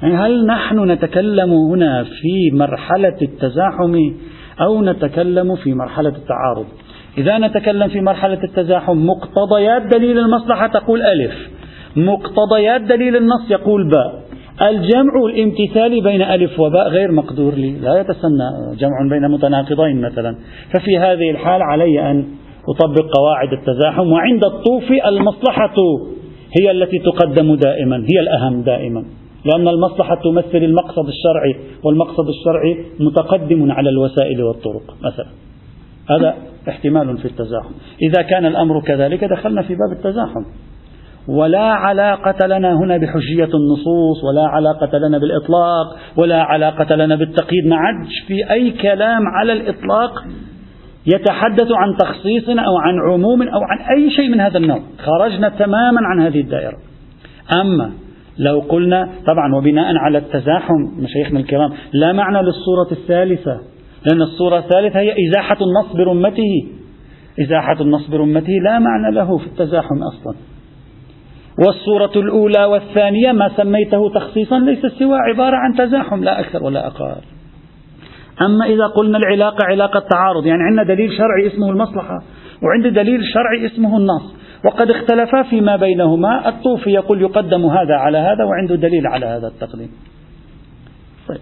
[0.02, 3.94] يعني هل نحن نتكلم هنا في مرحلة التزاحم
[4.60, 6.66] أو نتكلم في مرحلة التعارض؟
[7.18, 11.32] إذا نتكلم في مرحلة التزاحم مقتضيات دليل المصلحة تقول ألف.
[11.96, 14.28] مقتضيات دليل النص يقول باء.
[14.70, 17.70] الجمع الامتثالي بين ألف وباء غير مقدور لي.
[17.70, 20.36] لا يتسنى جمع بين متناقضين مثلا.
[20.74, 22.24] ففي هذه الحال علي أن
[22.68, 25.74] أطبق قواعد التزاحم وعند الطوف المصلحة
[26.60, 29.04] هي التي تقدم دائما هي الأهم دائما.
[29.44, 35.28] لأن المصلحة تمثل المقصد الشرعي والمقصد الشرعي متقدم على الوسائل والطرق مثلا.
[36.10, 36.34] هذا
[36.68, 37.70] احتمال في التزاحم.
[38.02, 40.44] إذا كان الأمر كذلك دخلنا في باب التزاحم.
[41.28, 47.66] ولا علاقة لنا هنا بحجية النصوص ولا علاقة لنا بالإطلاق ولا علاقة لنا بالتقييد.
[47.66, 47.76] ما
[48.26, 50.24] في أي كلام على الإطلاق
[51.06, 54.80] يتحدث عن تخصيص أو عن عموم أو عن أي شيء من هذا النوع.
[54.98, 56.76] خرجنا تماما عن هذه الدائرة.
[57.52, 57.92] أما
[58.38, 63.60] لو قلنا طبعا وبناء على التزاحم مشايخنا الكرام لا معنى للصورة الثالثة
[64.06, 66.66] لأن الصورة الثالثة هي إزاحة النص برمته
[67.40, 70.34] إزاحة النص برمته لا معنى له في التزاحم أصلا.
[71.66, 77.20] والصورة الأولى والثانية ما سميته تخصيصا ليس سوى عبارة عن تزاحم لا أكثر ولا أقل.
[78.42, 82.18] أما إذا قلنا العلاقة علاقة تعارض يعني عندنا دليل شرعي اسمه المصلحة
[82.62, 86.48] وعند دليل شرعي اسمه النص وقد اختلفا فيما بينهما.
[86.48, 89.90] الطوفي يقول يقدم هذا على هذا وعنده دليل على هذا التقديم
[91.28, 91.40] طيب.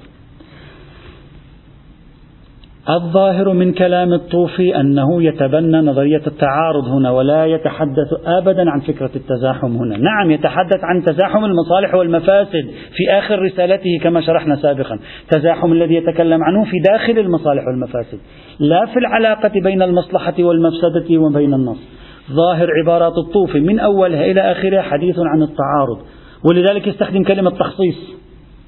[2.90, 9.76] الظاهر من كلام الطوفي أنه يتبنى نظرية التعارض هنا ولا يتحدث أبدا عن فكرة التزاحم
[9.76, 9.96] هنا.
[9.96, 14.98] نعم يتحدث عن تزاحم المصالح والمفاسد في آخر رسالته كما شرحنا سابقا.
[15.30, 18.18] تزاحم الذي يتكلم عنه في داخل المصالح والمفاسد.
[18.58, 21.95] لا في العلاقة بين المصلحة والمفسدة وبين النص.
[22.32, 25.98] ظاهر عبارات الطوفي من أولها إلى آخرها حديث عن التعارض.
[26.44, 28.16] ولذلك يستخدم كلمة تخصيص.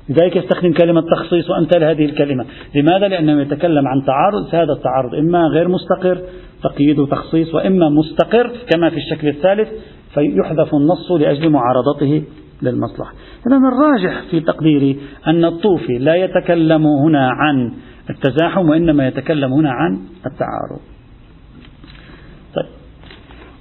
[0.09, 2.45] لذلك يستخدم كلمة تخصيص وأمثال هذه الكلمة.
[2.75, 6.19] لماذا؟ لأنه يتكلم عن تعارض هذا التعارض إما غير مستقر
[6.63, 9.69] تقييد وتخصيص وإما مستقر كما في الشكل الثالث
[10.15, 12.23] فيحذف النص لأجل معارضته
[12.63, 13.13] للمصلحة.
[13.47, 17.73] إذا الراجح في تقديري أن الطوفي لا يتكلم هنا عن
[18.11, 20.98] التزاحم وإنما يتكلم هنا عن التعارض.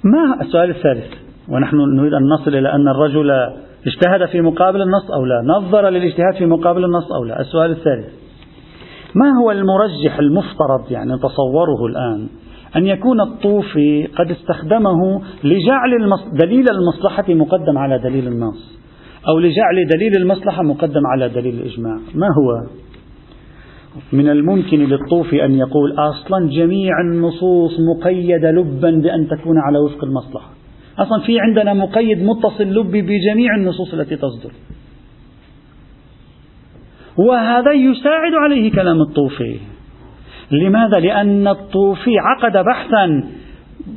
[0.04, 1.14] ما السؤال الثالث؟
[1.48, 3.30] ونحن نريد أن نصل إلى أن الرجل
[3.86, 8.06] اجتهد في مقابل النص أو لا؟ نظر للاجتهاد في مقابل النص أو لا؟ السؤال الثالث.
[9.14, 12.28] ما هو المرجح المفترض يعني تصوره الآن
[12.76, 16.24] أن يكون الطوفي قد استخدمه لجعل المص...
[16.32, 18.78] دليل المصلحة مقدم على دليل النص
[19.28, 22.66] أو لجعل دليل المصلحة مقدم على دليل الإجماع؟ ما هو؟
[24.12, 30.50] من الممكن للطوفي أن يقول أصلا جميع النصوص مقيدة لبا بأن تكون على وفق المصلحة.
[30.98, 34.52] أصلا في عندنا مقيد متصل لبي بجميع النصوص التي تصدر.
[37.16, 39.58] وهذا يساعد عليه كلام الطوفي.
[40.50, 43.24] لماذا؟ لأن الطوفي عقد بحثا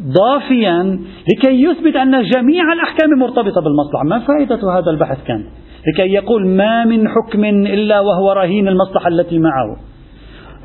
[0.08, 1.00] ضافيا
[1.32, 4.04] لكي يثبت أن جميع الأحكام مرتبطة بالمصلحة.
[4.04, 5.46] ما فائدة هذا البحث كان؟
[5.88, 9.78] لكي يقول ما من حكم إلا وهو رهين المصلحة التي معه.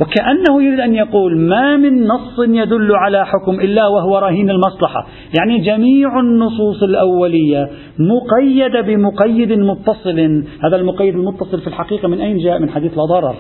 [0.00, 5.06] وكأنه يريد أن يقول ما من نص يدل على حكم إلا وهو رهين المصلحة.
[5.38, 10.44] يعني جميع النصوص الأولية مقيدة بمقيد متصل.
[10.64, 13.34] هذا المقيد المتصل في الحقيقة من أين جاء؟ من حديث لا ضرر.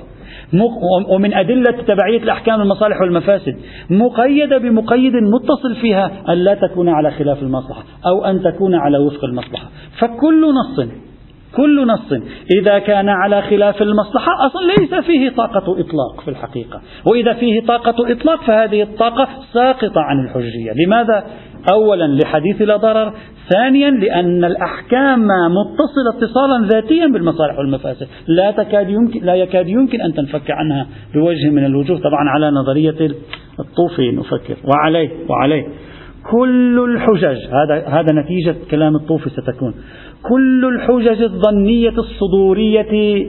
[1.10, 3.56] ومن أدلة تبعية الأحكام المصالح والمفاسد.
[3.90, 9.24] مقيدة بمقيد متصل فيها أن لا تكون على خلاف المصلحة أو أن تكون على وفق
[9.24, 9.66] المصلحة.
[9.98, 10.88] فكل نص
[11.56, 12.12] كل نص.
[12.60, 16.80] إذا كان على خلاف المصلحة أصلا ليس فيه طاقة إطلاق في الحقيقة.
[17.06, 20.84] وإذا فيه طاقة إطلاق فهذه الطاقة ساقطة عن الحجية.
[20.86, 21.24] لماذا؟
[21.72, 23.12] أولا لحديث لا ضرر.
[23.54, 28.06] ثانيا لأن الأحكام متصلة اتصالا ذاتيا بالمصالح والمفاسد.
[28.28, 33.10] لا تكاد يمكن لا يكاد يمكن أن تنفك عنها بوجه من الوجوه طبعا على نظرية
[33.60, 34.56] الطوفي نفكر.
[34.64, 35.66] وعليه وعليه.
[36.30, 39.74] كل الحجج هذا هذا نتيجة كلام الطوفي ستكون.
[40.28, 43.26] كل الحجج الظنية الصدورية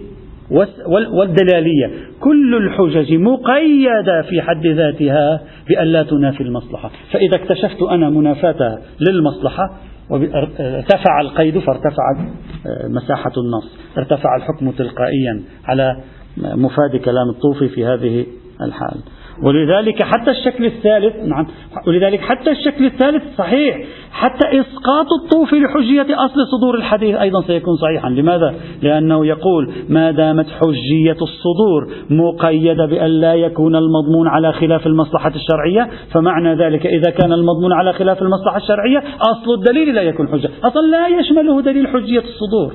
[1.13, 6.91] والدلالية كل الحجج مقيدة في حد ذاتها بأن لا تنافي المصلحة.
[7.11, 8.79] فإذا اكتشفت أنا منافاتها
[9.09, 9.73] للمصلحة
[10.11, 15.97] ارتفع القيد فارتفعت آه، مساحة النص ارتفع الحكم تلقائيا على
[16.37, 18.25] مفاد كلام الطوفي في هذه
[18.61, 18.97] الحال.
[19.43, 21.47] ولذلك حتى الشكل الثالث نعم
[21.87, 28.09] ولذلك حتى الشكل الثالث صحيح حتى إسقاط الطوف لحجية أصل صدور الحديث أيضا سيكون صحيحا.
[28.09, 35.31] لماذا؟ لأنه يقول ما دامت حجية الصدور مقيدة بأن لا يكون المضمون على خلاف المصلحة
[35.35, 40.49] الشرعية فمعنى ذلك إذا كان المضمون على خلاف المصلحة الشرعية أصل الدليل لا يكون حجة.
[40.63, 42.73] أصلا لا يشمله دليل حجية الصدور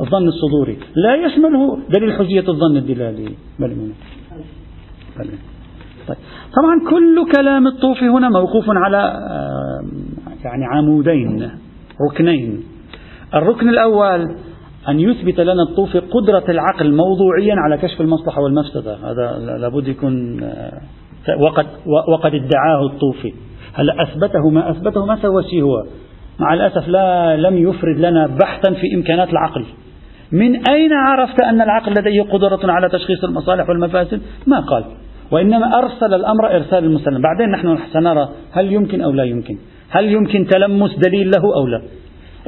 [0.00, 0.78] الظن الصدوري.
[0.96, 3.28] لا يشمله دليل حجية الظن الدلالي.
[3.58, 3.92] بل
[5.18, 5.28] بل
[6.08, 6.16] طيب.
[6.56, 9.80] طبعا كل كلام الطوفي هنا موقوف على آه،
[10.44, 11.50] يعني عمودين
[12.10, 12.62] ركنين.
[13.34, 14.36] الركن الأول
[14.88, 18.94] أن يثبت لنا الطوفي قدرة العقل موضوعيا على كشف المصلحة والمفسدة.
[18.94, 20.80] هذا لابد يكون آه،
[21.40, 21.66] وقد,
[22.12, 23.34] وقد ادعاه الطوفي.
[23.74, 25.84] هل أثبته؟ ما أثبته ما سوى هو.
[26.38, 29.64] مع الأسف لا لم يفرد لنا بحثا في إمكانات العقل.
[30.32, 34.84] من أين عرفت أن العقل لديه قدرة على تشخيص المصالح والمفاسد؟ ما قال.
[35.30, 37.22] وإنما أرسل الأمر إرسال المسلم.
[37.22, 39.58] بعدين نحن سنرى هل يمكن أو لا يمكن.
[39.90, 41.82] هل يمكن تلمس دليل له أو لا.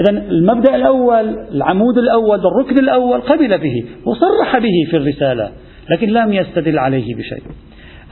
[0.01, 5.51] إذا المبدأ الأول العمود الأول الركن الأول قبل به وصرح به في الرسالة
[5.91, 7.43] لكن لم يستدل عليه بشيء.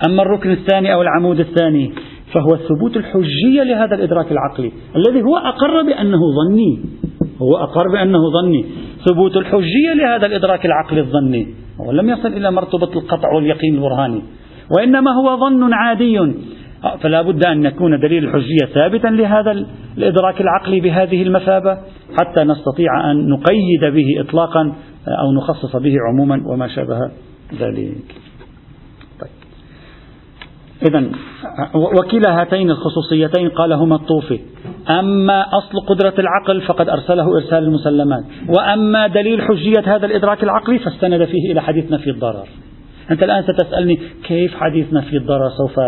[0.09, 1.93] أما الركن الثاني أو العمود الثاني
[2.33, 6.81] فهو ثبوت الحجية لهذا الإدراك العقلي الذي هو أقر بأنه ظني.
[7.43, 8.65] هو أقر بأنه ظني.
[9.05, 11.47] ثبوت الحجية لهذا الإدراك العقلي الظني.
[11.81, 14.23] هو لم يصل إلى مرتبة القطع واليقين البرهاني.
[14.77, 16.35] وإنما هو ظن عادي.
[17.01, 19.67] فلا بد أن يكون دليل الحجية ثابتا لهذا
[19.99, 21.79] الإدراك العقلي بهذه المثابة
[22.21, 24.73] حتى نستطيع أن نقيد به إطلاقا
[25.09, 26.99] أو نخصص به عموما وما شابه
[27.61, 27.97] ذلك.
[29.21, 29.31] طيب.
[30.89, 31.11] إذا
[31.99, 34.41] وكلا هاتين الخصوصيتين قالهما الطوفي.
[34.91, 38.25] أما أصل قدرة العقل فقد أرسله إرسال المسلمات.
[38.59, 42.49] وأما دليل حجية هذا الإدراك العقلي فاستند فيه إلى حديث نفي الضرر.
[43.11, 45.81] أنت الآن ستسألني كيف حديث نفي الضرر سوف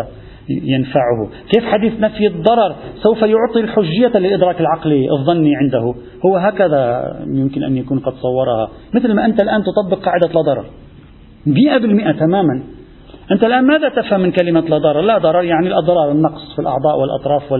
[0.48, 5.94] ينفعه؟ كيف حديث نفي الضرر سوف يعطي الحجية للإدراك العقلي الظني عنده؟
[6.26, 8.70] هو هكذا يمكن أن يكون قد صورها.
[8.94, 10.64] مثل ما أنت الآن تطبق قاعدة لا ضرر.
[11.46, 12.62] مئة بالمئة تماما.
[13.32, 17.00] أنت الآن ماذا تفهم من كلمة لا ضرر؟ لا ضرر يعني الأضرار النقص في الأعضاء
[17.00, 17.52] والأطراف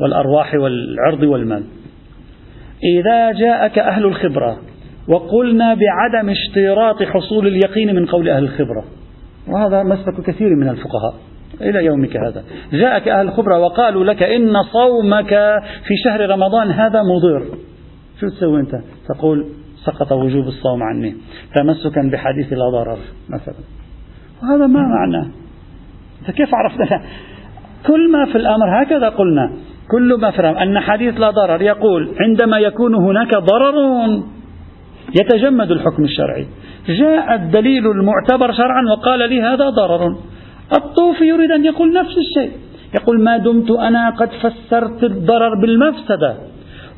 [0.00, 1.64] والأرواح والعرض والمال.
[2.84, 4.56] إذا جاءك أهل الخبرة
[5.08, 8.84] وقلنا بعدم اشتراط حصول اليقين من قول أهل الخبرة.
[9.48, 11.14] وهذا مسلك كثير من الفقهاء
[11.60, 12.44] إلى يومك هذا.
[12.72, 15.28] جاءك أهل الخبرة وقالوا لك إن صومك
[15.86, 17.44] في شهر رمضان هذا مضر.
[18.20, 18.72] شو تسوي أنت؟
[19.08, 19.46] تقول
[19.84, 21.14] سقط وجوب الصوم عني.
[21.54, 23.54] تمسكا بحديث لا ضرر مثلا.
[24.42, 25.26] وهذا ما معناه
[26.26, 27.02] فكيف عرفنا؟
[27.86, 29.52] كل ما في الأمر هكذا قلنا.
[29.90, 33.74] كل ما في أن حديث لا ضرر يقول عندما يكون هناك ضرر
[35.14, 36.46] يتجمد الحكم الشرعي.
[36.88, 40.16] جاء الدليل المعتبر شرعا وقال لي هذا ضرر.
[40.76, 42.52] الطوفي يريد أن يقول نفس الشيء.
[42.94, 46.36] يقول ما دمت أنا قد فسرت الضرر بالمفسدة.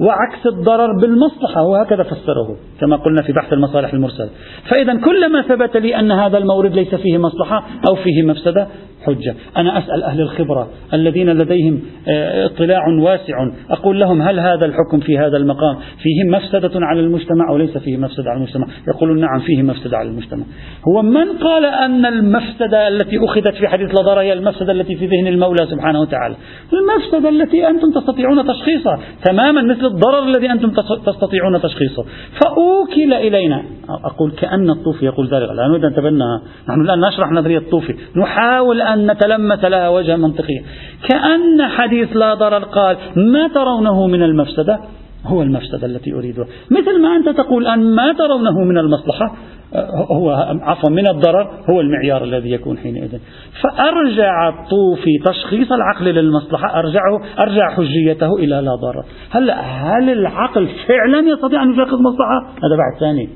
[0.01, 4.29] وعكس الضرر بالمصلحة وهكذا فسره كما قلنا في بحث المصالح المرسلة
[4.71, 8.69] فإذا كلما ثبت لي أن هذا المورد ليس فيه مصلحة أو فيه مفسدة
[9.07, 9.35] حجة.
[9.57, 13.35] أنا أسأل أهل الخبرة الذين لديهم آه، اطلاع واسع
[13.71, 17.97] أقول لهم هل هذا الحكم في هذا المقام فيه مفسدة على المجتمع أو ليس فيه
[17.97, 20.45] مفسدة على المجتمع؟ يقولون نعم فيه مفسدة على المجتمع.
[20.89, 25.27] هو من قال أن المفسدة التي أخذت في حديث لضرر هي المفسدة التي في ذهن
[25.27, 26.35] المولى سبحانه وتعالى؟
[26.73, 30.71] المفسدة التي أنتم تستطيعون تشخيصها تماما مثل الضرر الذي أنتم
[31.07, 32.05] تستطيعون تشخيصه.
[32.41, 33.63] فأوكل إلينا.
[34.05, 35.49] أقول كأن الطوفي يقول ذلك.
[35.51, 36.41] لا نريد أن نتبنى.
[36.69, 37.95] نحن الآن نشرح نظرية الطوفي.
[38.17, 40.63] نحاول أن نتلمس لها وجها منطقيا.
[41.09, 44.79] كأن حديث لا ضرر قال ما ترونه من المفسدة؟
[45.25, 46.47] هو المفسدة التي أريدها.
[46.71, 49.37] مثل ما أنت تقول أن ما ترونه من المصلحة؟
[50.11, 50.31] هو
[50.63, 53.19] عفوا من الضرر هو المعيار الذي يكون حينئذ.
[53.63, 59.05] فأرجع الطوفي تشخيص العقل للمصلحة أرجعه أرجع حجيته إلى لا ضرر.
[59.31, 63.29] هل هل العقل فعلا يستطيع أن يشخص مصلحة؟ هذا بعد ثاني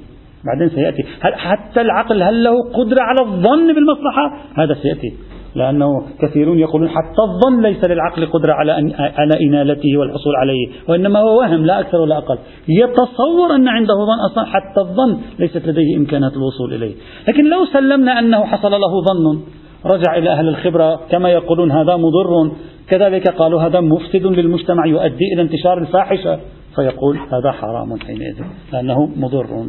[0.44, 1.02] بعدين سيأتي.
[1.20, 5.12] هل حتى العقل هل له قدرة على الظن بالمصلحة؟ هذا سيأتي.
[5.54, 11.18] لأنه كثيرون يقولون حتى الظن ليس للعقل قدرة على أن على إنالته والحصول عليه وإنما
[11.18, 12.38] هو وهم لا أكثر ولا أقل.
[12.68, 16.94] يتصور أن عنده ظن أصلا حتى الظن ليست لديه إمكانات الوصول إليه.
[17.28, 19.40] لكن لو سلمنا أنه حصل له ظن
[19.86, 22.52] رجع إلى أهل الخبرة كما يقولون هذا مضر.
[22.88, 26.40] كذلك قالوا هذا مفسد للمجتمع يؤدي إلى انتشار الفاحشة.
[26.76, 29.66] فيقول هذا حرام حينئذ لأنه مضر.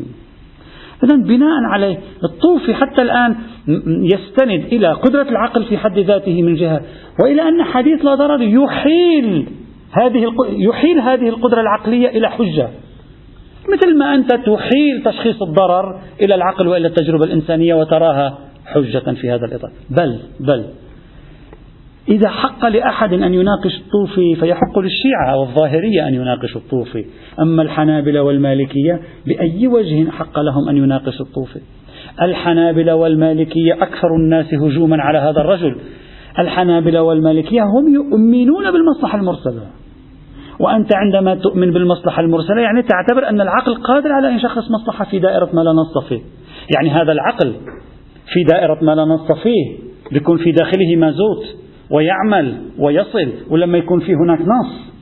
[1.04, 3.36] إذا بناء عليه الطوفي حتى الآن
[4.14, 6.82] يستند إلى قدرة العقل في حد ذاته من جهة
[7.24, 9.48] وإلى أن حديث لا ضرر يحيل
[9.92, 12.70] هذه يحيل هذه القدرة العقلية إلى حجة.
[13.74, 19.46] مثل ما أنت تحيل تشخيص الضرر إلى العقل وإلى التجربة الإنسانية وتراها حجة في هذا
[19.46, 19.72] الإطار.
[19.90, 20.66] بل بل
[22.10, 27.06] إذا حق لأحد أن يناقش الطوفي فيحق للشيعة والظاهرية أن يناقشوا الطوفي.
[27.40, 31.60] أما الحنابلة والمالكية بأي وجه حق لهم أن يناقشوا الطوفي؟
[32.22, 35.76] الحنابلة والمالكية أكثر الناس هجوما على هذا الرجل.
[36.40, 39.62] الحنابلة والمالكية هم يؤمنون بالمصلحة المرسلة.
[40.60, 45.20] وأنت عندما تؤمن بالمصلحة المرسلة يعني تعتبر أن العقل قادر على أن يشخص مصلحة في
[45.20, 46.22] دائرة ما لا نص فيه
[46.76, 47.54] يعني هذا العقل
[48.34, 49.78] في دائرة ما لا نص فيه
[50.12, 51.64] بيكون في داخله مازوت.
[51.94, 54.94] ويعمل ويصل ولما يكون في هناك نص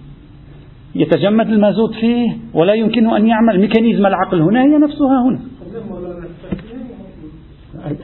[0.96, 3.60] يتجمد المازوت فيه ولا يمكنه أن يعمل.
[3.60, 5.40] ميكانيزم العقل هنا هي نفسها هنا.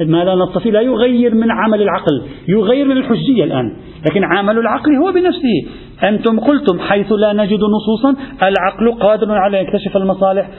[0.01, 3.75] ما لا فيه لا يغير من عمل العقل يغير من الحجية الآن
[4.09, 5.65] لكن عمل العقل هو بنفسه.
[6.03, 10.49] أنتم قلتم حيث لا نجد نصوصا العقل قادر على أن يكتشف المصالح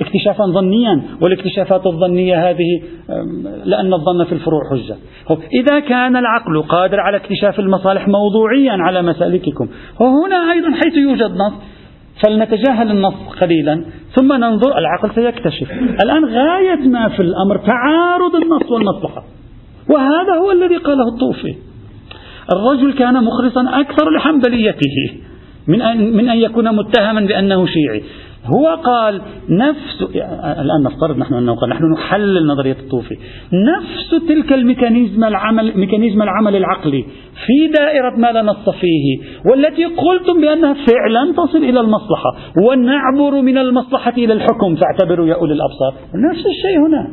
[0.00, 2.82] اكتشافا ظنيا والاكتشافات الظنية هذه
[3.64, 4.96] لأن الظن في الفروع حجة.
[5.60, 9.68] إذا كان العقل قادر على اكتشاف المصالح موضوعيا على مسالككم
[10.00, 11.52] وهنا أيضا حيث يوجد نص
[12.24, 15.72] فلنتجاهل النص قليلا ثم ننظر العقل سيكتشف.
[16.04, 19.24] الآن غاية ما في الأمر تعارض النص والمصلحة
[19.88, 21.54] وهذا هو الذي قاله الطوفي.
[22.52, 25.10] الرجل كان مخلصا أكثر لحنبليته
[25.68, 28.02] من أن, من أن يكون متهما بأنه شيعي.
[28.46, 30.02] هو قال نفس
[30.60, 33.16] الآن نفترض نحن أنه قال نحن نحلل نظرية الطوفي.
[33.52, 37.04] نفس تلك ال mechanism العمل mechanism العمل العقلي
[37.46, 39.18] في دائرة ما لا نص فيه
[39.50, 45.52] والتي قلتم بأنها فعلا تصل إلى المصلحة ونعبر من المصلحة إلى الحكم فاعتبروا يا أولي
[45.52, 45.94] الأبصار.
[46.30, 47.10] نفس الشيء هنا.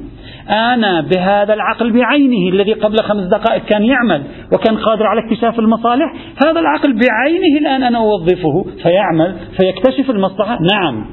[0.49, 6.13] أنا بهذا العقل بعينه الذي قبل خمس دقائق كان يعمل وكان قادر على اكتشاف المصالح
[6.45, 10.57] هذا العقل بعينه الآن أنا أوظفه فيعمل فيكتشف المصلحة.
[10.73, 11.05] نعم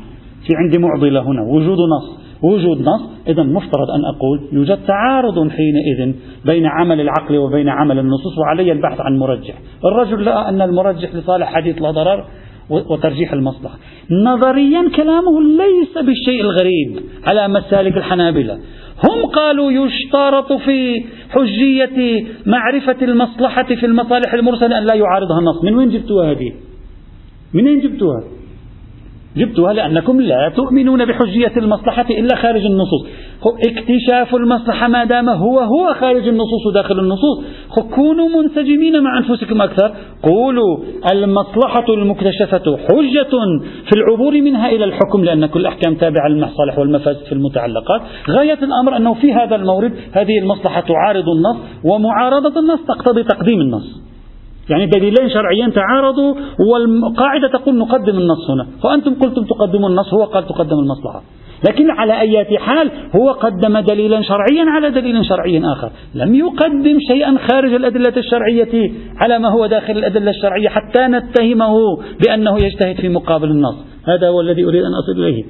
[0.46, 3.14] في عندي معضلة هنا وجود نص وجود نص.
[3.28, 9.00] إذا مفترض أن أقول يوجد تعارض حينئذ بين عمل العقل وبين عمل النصوص وعلي البحث
[9.00, 9.54] عن مرجح.
[9.84, 12.24] الرجل لقى أن المرجح لصالح حديث لا ضرر
[12.70, 13.74] وترجيح المصلحة.
[14.10, 18.58] نظريا كلامه ليس بالشيء الغريب على مسالك الحنابلة.
[18.98, 25.64] هم قالوا يشترط في حجية معرفة المصلحة في المصالح المرسلة أن لا يعارضها النص.
[25.64, 26.52] من وين جبتوها هذه؟
[27.54, 28.24] من وين جبتوها؟
[29.36, 33.06] جبتها لأنكم لا تؤمنون بحجية المصلحة إلا خارج النصوص.
[33.68, 37.44] اكتشاف المصلحة ما دام هو هو خارج النصوص وداخل النصوص.
[37.94, 39.94] كونوا منسجمين مع أنفسكم أكثر.
[40.22, 40.78] قولوا
[41.12, 43.34] المصلحة المكتشفة حجة
[43.84, 48.00] في العبور منها إلى الحكم لأن كل أحكام تابعة للمصالح والمفاسد في المتعلقات.
[48.30, 54.04] غاية الأمر أنه في هذا المورد هذه المصلحة تعارض النص ومعارضة النص تقتضي تقديم النص.
[54.70, 56.34] يعني دليلين شرعيين تعارضوا
[56.70, 58.66] والقاعدة تقول نقدم النص هنا.
[58.82, 61.22] فأنتم قلتم تقدموا النص هو قال تقدم المصلحة.
[61.68, 65.90] لكن على أي حال هو قدم دليلا شرعيا على دليل شرعي آخر.
[66.14, 71.74] لم يقدم شيئا خارج الأدلة الشرعية على ما هو داخل الأدلة الشرعية حتى نتهمه
[72.26, 73.76] بأنه يجتهد في مقابل النص.
[74.08, 75.44] هذا هو الذي أريد أن أصل إليه.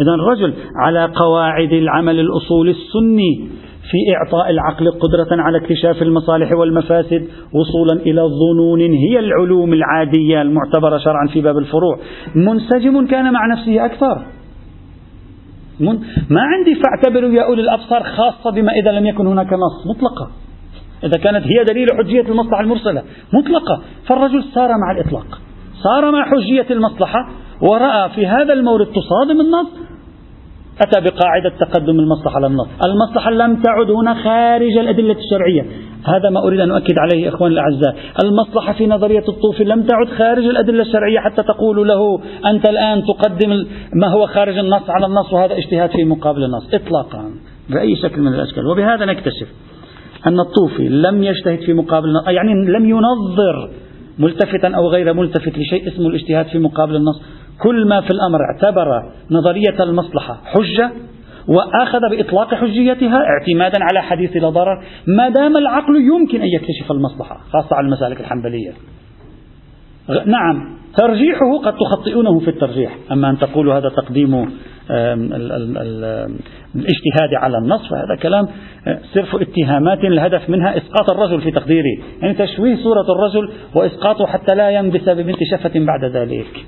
[0.00, 3.48] إذا الرجل على قواعد العمل الأصول السني
[3.90, 10.98] في إعطاء العقل قدرة على اكتشاف المصالح والمفاسد وصولا إلى ظنون هي العلوم العادية المعتبرة
[10.98, 11.98] شرعا في باب الفروع.
[12.34, 14.26] منسجم كان مع نفسه أكثر.
[16.30, 20.30] ما عندي فاعتبروا يا أولي الأبصار خاصة بما إذا لم يكن هناك نص مطلقة.
[21.04, 25.40] إذا كانت هي دليل حجية المصلحة المرسلة مطلقة فالرجل سار مع الإطلاق
[25.82, 27.28] سار مع حجية المصلحة
[27.62, 29.87] ورأى في هذا المورد تصادم النص
[30.82, 32.68] أتى بقاعدة تقدم المصلحة على النص.
[32.86, 35.62] المصلحة لم تعد هنا خارج الأدلة الشرعية.
[36.04, 37.96] هذا ما أريد أن أؤكد عليه إخواني الأعزاء.
[38.24, 43.50] المصلحة في نظرية الطوفي لم تعد خارج الأدلة الشرعية حتى تقول له أنت الآن تقدم
[43.94, 46.74] ما هو خارج النص على النص وهذا اجتهاد في مقابل النص.
[46.74, 47.30] إطلاقا.
[47.70, 48.66] بأي شكل من الأشكال.
[48.66, 49.48] وبهذا نكتشف
[50.26, 52.28] أن الطوفي لم يجتهد في مقابل النص.
[52.28, 53.70] يعني لم ينظر
[54.18, 57.22] ملتفتا أو غير ملتفت لشيء اسمه الاجتهاد في مقابل النص.
[57.62, 60.90] كل ما في الأمر اعتبر نظرية المصلحة حجة
[61.48, 67.40] وأخذ بإطلاق حجيتها اعتمادا على حديث لا ضرر ما دام العقل يمكن أن يكتشف المصلحة
[67.52, 68.72] خاصة على المسالك الحنبلية.
[70.08, 74.34] نعم ترجيحه قد تخطئونه في الترجيح أما أن تقولوا هذا تقديم
[76.74, 78.48] الاجتهاد على النص فهذا كلام
[78.86, 84.54] آه، صرف اتهامات الهدف منها إسقاط الرجل في تقديره يعني تشويه صورة الرجل وإسقاطه حتى
[84.54, 86.66] لا ينبس ببنت شفة بعد ذلك.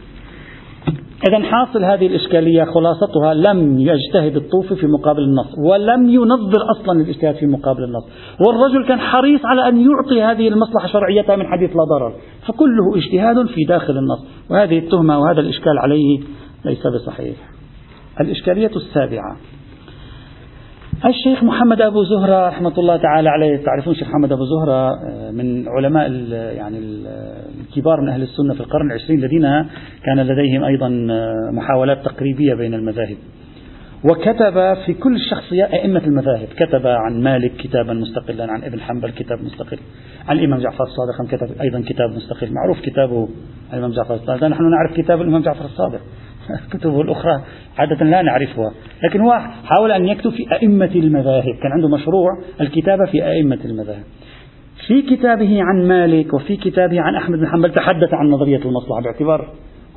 [1.28, 7.34] إذا حاصل هذه الإشكالية خلاصتها لم يجتهد الطوفي في مقابل النص ولم ينظر أصلا الاجتهاد
[7.34, 8.04] في مقابل النص
[8.46, 12.12] والرجل كان حريص على أن يعطي هذه المصلحة شرعيتها من حديث لا ضرر.
[12.46, 16.20] فكله اجتهاد في داخل النص وهذه التهمة وهذا الإشكال عليه
[16.64, 17.36] ليس بصحيح.
[18.20, 19.36] الإشكالية السابعة.
[21.04, 23.56] الشيخ محمد أبو زهرة رحمة الله تعالى عليه.
[23.64, 26.78] تعرفون الشيخ محمد أبو زهرة آه، من علماء يعني
[27.60, 29.42] الكبار من أهل السنة في القرن العشرين الذين
[30.04, 33.16] كان لديهم أيضا آه، محاولات تقريبية بين المذاهب.
[34.04, 36.48] وكتب في كل الشخصيات أئمة المذاهب.
[36.56, 39.78] كتب عن مالك كتابا مستقلا عن ابن حنبل كتاب مستقل.
[40.28, 42.52] عن الإمام جعفر الصادق كتب أيضا كتاب مستقل.
[42.52, 43.28] معروف كتابه
[43.72, 44.44] الإمام جعفر الصادق.
[44.44, 46.00] نحن نعرف كتاب الإمام جعفر الصادق.
[46.72, 47.42] كتبه الأخرى
[47.78, 48.72] عادة لا نعرفها.
[49.04, 51.54] لكن هو حاول أن يكتب في أئمة المذاهب.
[51.62, 52.30] كان عنده مشروع
[52.60, 54.04] الكتابة في أئمة المذاهب.
[54.86, 59.02] في كتابه عن مالك وفي كتابه عن أحمد بن حنبل تحدث عن نظرية المصلحة.
[59.02, 59.48] باعتبار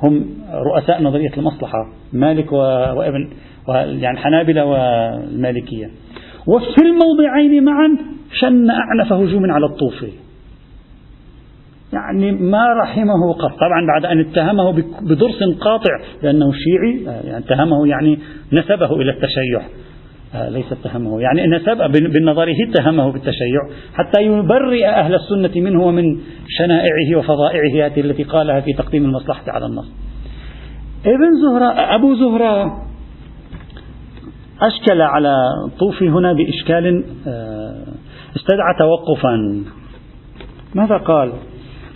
[0.02, 1.78] هم رؤساء نظرية المصلحة
[2.12, 3.30] مالك وابن
[3.68, 5.90] يعني الحنابلة والمالكية.
[6.46, 7.98] وفي الموضعين معا
[8.32, 10.23] شن أعنف هجوم على الطوفي.
[12.04, 13.50] يعني ما رحمه قط.
[13.50, 15.90] طبعا بعد أن اتهمه بدرس قاطع
[16.22, 18.18] بأنه شيعي يعني اتهمه يعني
[18.52, 19.62] نسبه إلى التشيع.
[20.34, 21.20] آه، ليس اتهمه.
[21.20, 23.60] يعني نسب بنظره اتهمه بالتشيع.
[23.94, 29.92] حتى يبرئ أهل السنة منه ومن شنائعه وفظائعه التي قالها في تقديم المصلحة على النص.
[31.06, 32.84] ابن زهرة أبو زهرة
[34.62, 35.34] أشكل على
[35.78, 37.84] طوفي هنا بإشكال آه،
[38.36, 39.64] استدعى توقفا.
[40.74, 41.32] ماذا قال؟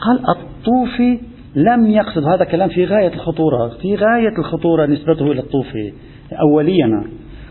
[0.00, 1.20] قال الطوفي
[1.56, 5.92] لم يقصد هذا كلام في غاية الخطورة في غاية الخطورة نسبته إلى الطوفي
[6.40, 7.04] أوليا.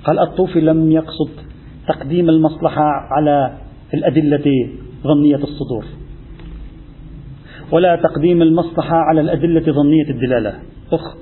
[0.04, 1.30] قال الطوفي لم يقصد
[1.88, 3.58] تقديم المصلحة على
[3.94, 4.70] الأدلة
[5.04, 5.86] ظنية الصدور
[7.72, 10.54] ولا تقديم المصلحة على الأدلة ظنية الدلالة.
[10.92, 11.16] أخ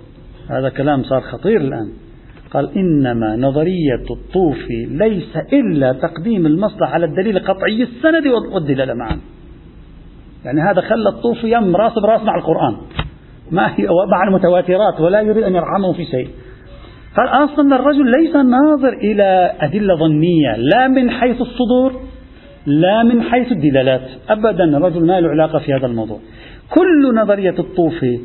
[0.49, 1.91] هذا كلام صار خطير الآن.
[2.51, 9.19] قال إنما نظرية الطوفي ليس إلا تقديم المصلحة على الدليل قطعي السند والدلالة معا.
[10.45, 12.75] يعني هذا خلى الطوفي يم راس براس مع القرآن.
[13.51, 16.27] ما هي مع المتواترات ولا يريد أن يرحمه في شيء.
[17.17, 22.01] قال أصلا الرجل ليس ناظر إلى أدلة ظنية لا من حيث الصدور
[22.65, 24.01] لا من حيث الدلالات.
[24.29, 26.19] أبدا الرجل ما له علاقة في هذا الموضوع.
[26.69, 28.19] كل نظرية الطوفي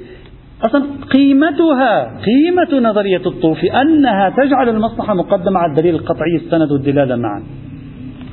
[0.64, 7.42] أصلا قيمتها قيمة نظرية الطوفي أنها تجعل المصلحة مقدمة على الدليل القطعي السند والدلالة معا.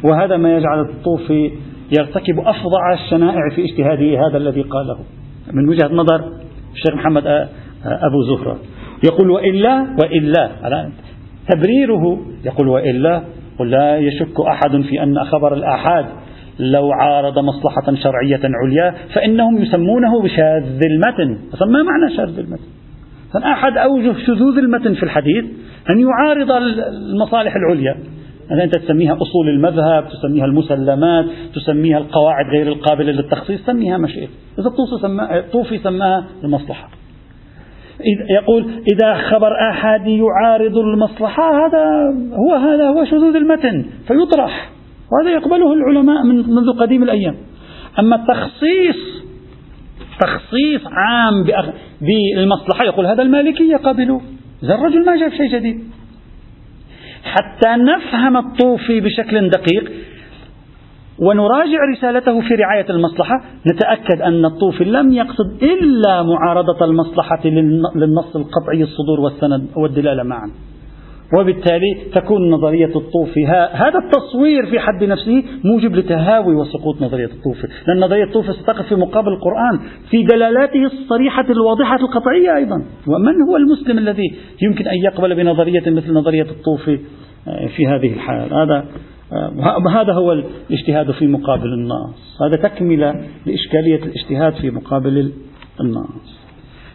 [0.03, 1.51] وهذا ما يجعل الطوفي
[1.99, 4.97] يرتكب أفظع الشنائع في اجتهاده هذا الذي قاله.
[5.53, 6.23] من وجهة نظر
[6.73, 7.27] الشيخ محمد
[7.85, 8.57] أبو زهرة.
[9.03, 10.51] يقول وإلا وإلا
[11.49, 12.21] تبريره.
[12.45, 13.21] يقول وإلا
[13.59, 16.05] ولا يشك أحد في أن خبر الآحاد
[16.59, 21.37] لو عارض مصلحة شرعية عليا فإنهم يسمونه بشاذ المتن.
[21.53, 22.63] أصلا ما معنى شاذ المتن؟
[23.43, 25.45] أحد أوجه شذوذ المتن في الحديث
[25.89, 27.95] أن يعارض المصالح العليا.
[28.51, 31.25] هذا أنت تسميها أصول المذهب تسميها المسلمات
[31.55, 34.29] تسميها القواعد غير القابلة للتخصيص سميها ما شئت
[34.59, 36.89] إذا الطوفي سماها, الطوفي سماها المصلحة.
[38.29, 41.85] يقول إذا خبر آحادي يعارض المصلحة هذا
[42.33, 44.69] هو هذا هو شذوذ المتن فيطرح.
[45.11, 47.35] وهذا يقبله العلماء من منذ قديم الأيام.
[47.99, 49.17] أما التخصيص
[50.19, 51.33] تخصيص عام
[52.01, 54.19] بالمصلحة يقول هذا المالكية قبلوا
[54.63, 55.96] إذا الرجل ما جاب شيء جديد.
[57.27, 59.91] حتى نفهم الطوفي بشكل دقيق.
[61.19, 63.41] ونراجع رسالته في رعاية المصلحة.
[63.71, 67.47] نتأكد أن الطوفي لم يقصد إلا معارضة المصلحة
[67.95, 70.51] للنص القطعي الصدور والسند والدلالة معا.
[71.33, 77.99] وبالتالي تكون نظرية الطوفي هذا التصوير في حد نفسه موجب لتهاوي وسقوط نظرية الطوفي لأن
[77.99, 82.75] نظرية الطوفي ستقف في مقابل القرآن في دلالاته الصريحة الواضحة القطعية أيضا.
[83.07, 86.99] ومن هو المسلم الذي يمكن أن يقبل بنظرية مثل نظرية الطوفي
[87.75, 88.85] في هذه الحال؟ هذا
[89.91, 93.13] هذا هو الاجتهاد في مقابل النص هذا تكملة
[93.45, 95.31] لإشكالية الاجتهاد في مقابل
[95.81, 96.37] النص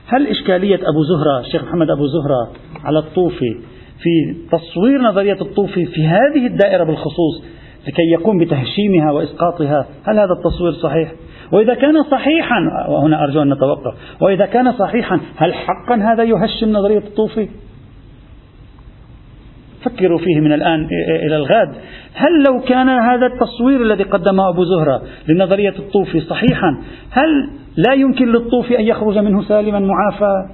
[0.07, 2.53] هل إشكالية أبو زهرة الشيخ محمد أبو زهرة
[2.85, 3.57] على الطوفي
[4.03, 7.45] في تصوير نظرية الطوفي في هذه الدائرة بالخصوص
[7.89, 11.13] لكي يقوم بتهشيمها وإسقاطها هل هذا التصوير صحيح؟
[11.53, 16.99] وإذا كان صحيحا وهنا أرجو أن نتوقف وإذا كان صحيحا هل حقا هذا يهشم نظرية
[16.99, 17.49] الطوفي؟
[19.85, 20.89] فكروا فيه من الآن
[21.27, 21.75] إلى الغد
[22.15, 26.79] هل لو كان هذا التصوير الذي قدمه أبو زهرة لنظرية الطوفي صحيحا
[27.11, 30.49] هل لا يمكن للطوفي أن يخرج منه سالما معافى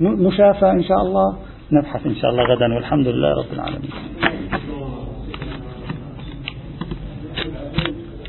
[0.00, 1.36] مشافى إن شاء الله
[1.72, 3.90] نبحث إن شاء الله غدا والحمد لله رب العالمين.